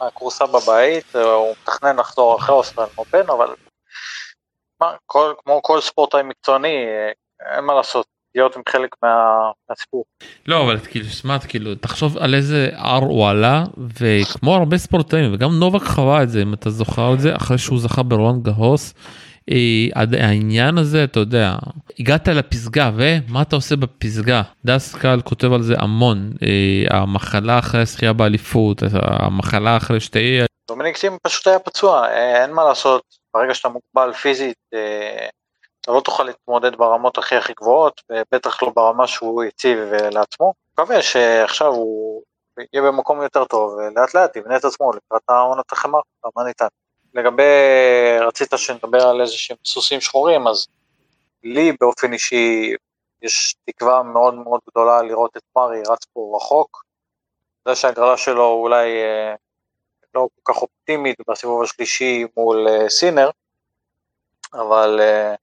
[0.00, 3.54] מהכורסה בבית הוא מתכנן לחזור אחרי Australian Open אבל
[4.80, 6.84] מה, כל, כמו כל ספורטאי מקצועני
[7.54, 9.26] אין מה לעשות להיות עם חלק מה,
[9.70, 10.04] מהסיפור.
[10.46, 13.64] לא אבל כאילו שמע כאילו תחשוב על איזה הר הוא עלה
[14.00, 17.78] וכמו הרבה ספורטאים וגם נובק חווה את זה אם אתה זוכר את זה אחרי שהוא
[17.78, 18.94] זכה ברואן גהוס.
[19.50, 21.54] אה, העניין הזה אתה יודע
[22.00, 28.12] הגעת לפסגה ומה אתה עושה בפסגה דסקל כותב על זה המון אה, המחלה אחרי הזכייה
[28.12, 33.02] באליפות המחלה אחרי שתי דומיניק סים פשוט היה פצוע אה, אין מה לעשות
[33.34, 34.56] ברגע שאתה מוגבל פיזית
[35.80, 40.54] אתה לא תוכל להתמודד ברמות הכי הכי גבוהות, ובטח לא ברמה שהוא הציב לעצמו.
[40.72, 42.22] מקווה שעכשיו הוא
[42.72, 46.66] יהיה במקום יותר טוב, ולאט לאט יבנה את עצמו לקראת העונת החמר, כמה ניתן.
[47.14, 47.42] לגבי,
[48.20, 50.66] רצית שנדבר על איזה שהם סוסים שחורים, אז
[51.44, 52.74] לי באופן אישי
[53.22, 56.84] יש תקווה מאוד מאוד גדולה לראות את מרי רץ פה רחוק.
[57.68, 59.34] זה שהגרלה שלו אולי אה,
[60.14, 63.30] לא כל כך אופטימית בסיבוב השלישי מול אה, סינר,
[64.52, 65.34] אבל אה,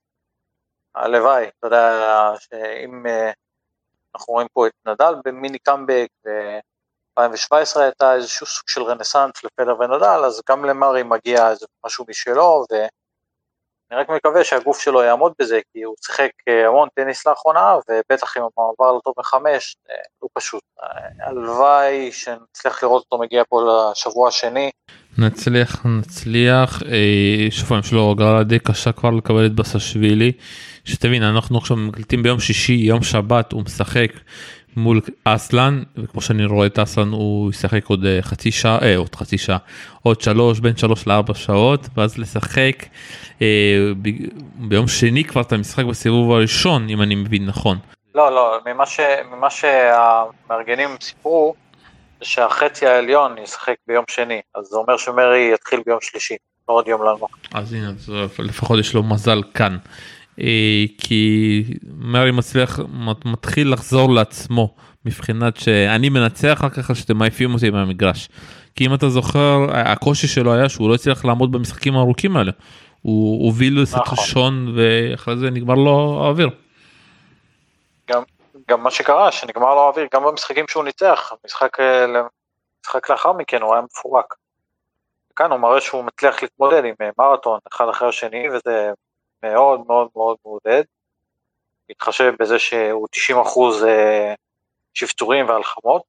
[0.98, 3.34] הלוואי, אתה יודע, שאם uh,
[4.16, 10.22] אנחנו רואים פה את נדל במיני קאמבק, ב-2017 הייתה איזשהו סוג של רנסאנס לפדר ונדל,
[10.26, 15.84] אז גם למרי מגיע איזה משהו משלו, ואני רק מקווה שהגוף שלו יעמוד בזה, כי
[15.84, 20.64] הוא שיחק אה, המון טניס לאחרונה, ובטח עם המעבר לטוב מחמש, אה, הוא פשוט.
[21.20, 24.72] הלוואי שנצליח לראות אותו מגיע פה לשבוע השני.
[25.18, 26.84] נצליח נצליח
[27.50, 30.32] שוב פעם שלו הגרלה די קשה כבר לקבל את בסשווילי
[30.86, 34.12] שתבין אנחנו עכשיו מקליטים ביום שישי יום שבת הוא משחק
[34.78, 39.16] מול אסלן וכמו שאני רואה את אסלן הוא ישחק עוד אה, חצי שעה אה, עוד
[39.16, 39.58] חצי שעה
[40.04, 42.86] עוד שלוש בין שלוש לארבע שעות ואז לשחק
[43.42, 43.48] אה,
[44.02, 44.10] ב,
[44.56, 47.78] ביום שני כבר את המשחק בסיבוב הראשון אם אני מבין נכון.
[48.16, 49.00] לא לא ממה, ש,
[49.32, 51.56] ממה שהמארגנים סיפרו
[52.22, 56.36] שהחצי העליון ישחק ביום שני אז זה אומר שמרי יתחיל ביום שלישי
[56.70, 57.28] לא עוד יום לנו.
[57.54, 57.92] אז הנה
[58.40, 59.78] לפחות יש לו מזל כאן.
[60.42, 61.64] אה, כי
[61.98, 62.80] מרי מצליח
[63.26, 68.30] מתחיל לחזור לעצמו מבחינת שאני מנצח אחר כך שאתם מעיפים אותי מהמגרש.
[68.76, 72.52] כי אם אתה זוכר הקושי שלו היה שהוא לא הצליח לעמוד במשחקים הארוכים האלה.
[73.02, 74.18] הוא הוביל לסט נכון.
[74.20, 76.50] ראשון ואחרי זה נגמר לו האוויר.
[78.70, 82.06] גם מה שקרה שנגמר לו האוויר גם במשחקים שהוא ניצח משחק, אה,
[82.86, 84.36] משחק לאחר מכן הוא היה מפורק.
[85.36, 88.92] כאן הוא מראה שהוא מצליח להתמודד עם אה, מרתון אחד אחרי השני וזה
[89.44, 90.84] מאוד מאוד מאוד מעודד,
[91.90, 94.34] מתחשב בזה שהוא 90 אחוז אה,
[94.94, 96.02] שפטורים והלחמות,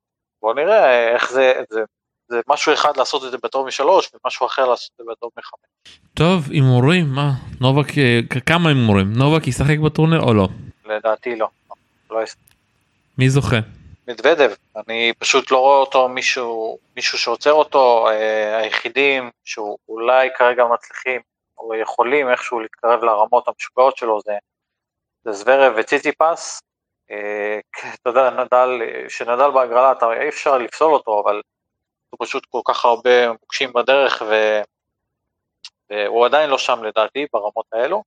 [0.42, 1.80] בואו נראה איך זה, זה,
[2.28, 6.00] זה משהו אחד לעשות את זה בטוב משלוש ומשהו אחר לעשות את זה בטוב מחמש.
[6.14, 7.30] טוב הימורים מה
[7.60, 7.86] נובק
[8.46, 10.48] כמה הימורים נובק ישחק בטורניר או לא?
[10.84, 11.48] לדעתי לא.
[12.10, 12.20] לא
[13.18, 13.56] מי זוכה?
[14.08, 21.20] מדוודב, אני פשוט לא רואה אותו מישהו, מישהו שעוצר אותו, אה, היחידים שאולי כרגע מצליחים
[21.58, 24.32] או יכולים איכשהו להתקרב לרמות המשוגעות שלו זה,
[25.24, 26.60] זה זוורב וציציפס.
[27.10, 27.58] אה,
[27.94, 31.40] אתה יודע, נדל, שנדל בהגרלה, אתה, אי אפשר לפסול אותו, אבל
[32.10, 34.60] הוא פשוט כל כך הרבה מוקשים בדרך, ו,
[35.90, 38.02] והוא עדיין לא שם לדעתי ברמות האלו.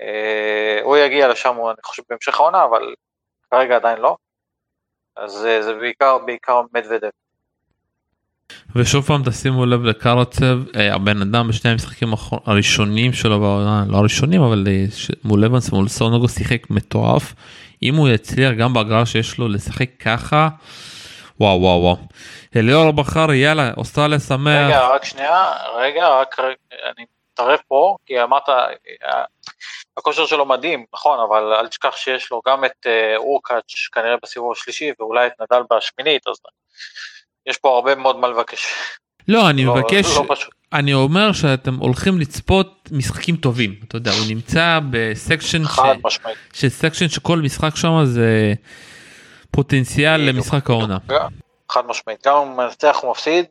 [0.00, 2.94] אה, הוא יגיע לשם, אני חושב, בהמשך העונה, אבל
[3.52, 4.16] כרגע עדיין לא.
[5.16, 7.08] אז זה בעיקר, בעיקר מדוודב.
[8.76, 12.08] ושוב פעם תשימו לב לקרצב אה, הבן אדם בשני המשחקים
[12.46, 14.84] הראשונים שלו בעונה לא הראשונים אבל אה,
[15.24, 17.34] מול לבנס מול סונוגו שיחק מטורף
[17.82, 20.48] אם הוא יצליח גם בהגרלה שיש לו לשחק ככה
[21.40, 21.96] וואו וואו וואו.
[22.56, 24.66] אליאור בכר יאללה אוסטרליה שמח.
[24.66, 26.36] רגע רק שנייה רגע רק
[26.96, 29.24] אני מתערב פה כי אמרת אה,
[29.96, 32.86] הכושר שלו מדהים נכון אבל אל תשכח שיש לו גם את
[33.16, 36.36] אורקאץ' כנראה בסיבוב השלישי ואולי את נדל בשמינית אז
[37.46, 38.66] יש פה הרבה מאוד מה לבקש.
[39.28, 40.34] לא, אני לא, מבקש, לא
[40.72, 45.62] אני אומר שאתם הולכים לצפות משחקים טובים, אתה יודע, הוא נמצא בסקשן,
[46.08, 46.18] ש...
[46.52, 48.52] שסקשן שכל משחק שם זה
[49.50, 50.98] פוטנציאל למשחק העונה.
[51.68, 53.44] חד משמעית, גם אם הוא מנצח או מפסיד,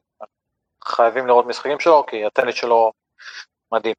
[0.83, 2.91] חייבים לראות משחקים שלו, כי הטניס שלו
[3.71, 3.93] מדהים.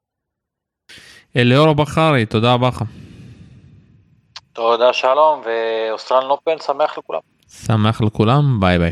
[1.37, 2.83] אליאור בכרי, תודה רבה לך.
[4.53, 7.19] תודה שלום, ו Australian Open, שמח לכולם.
[7.49, 8.91] שמח לכולם, ביי ביי.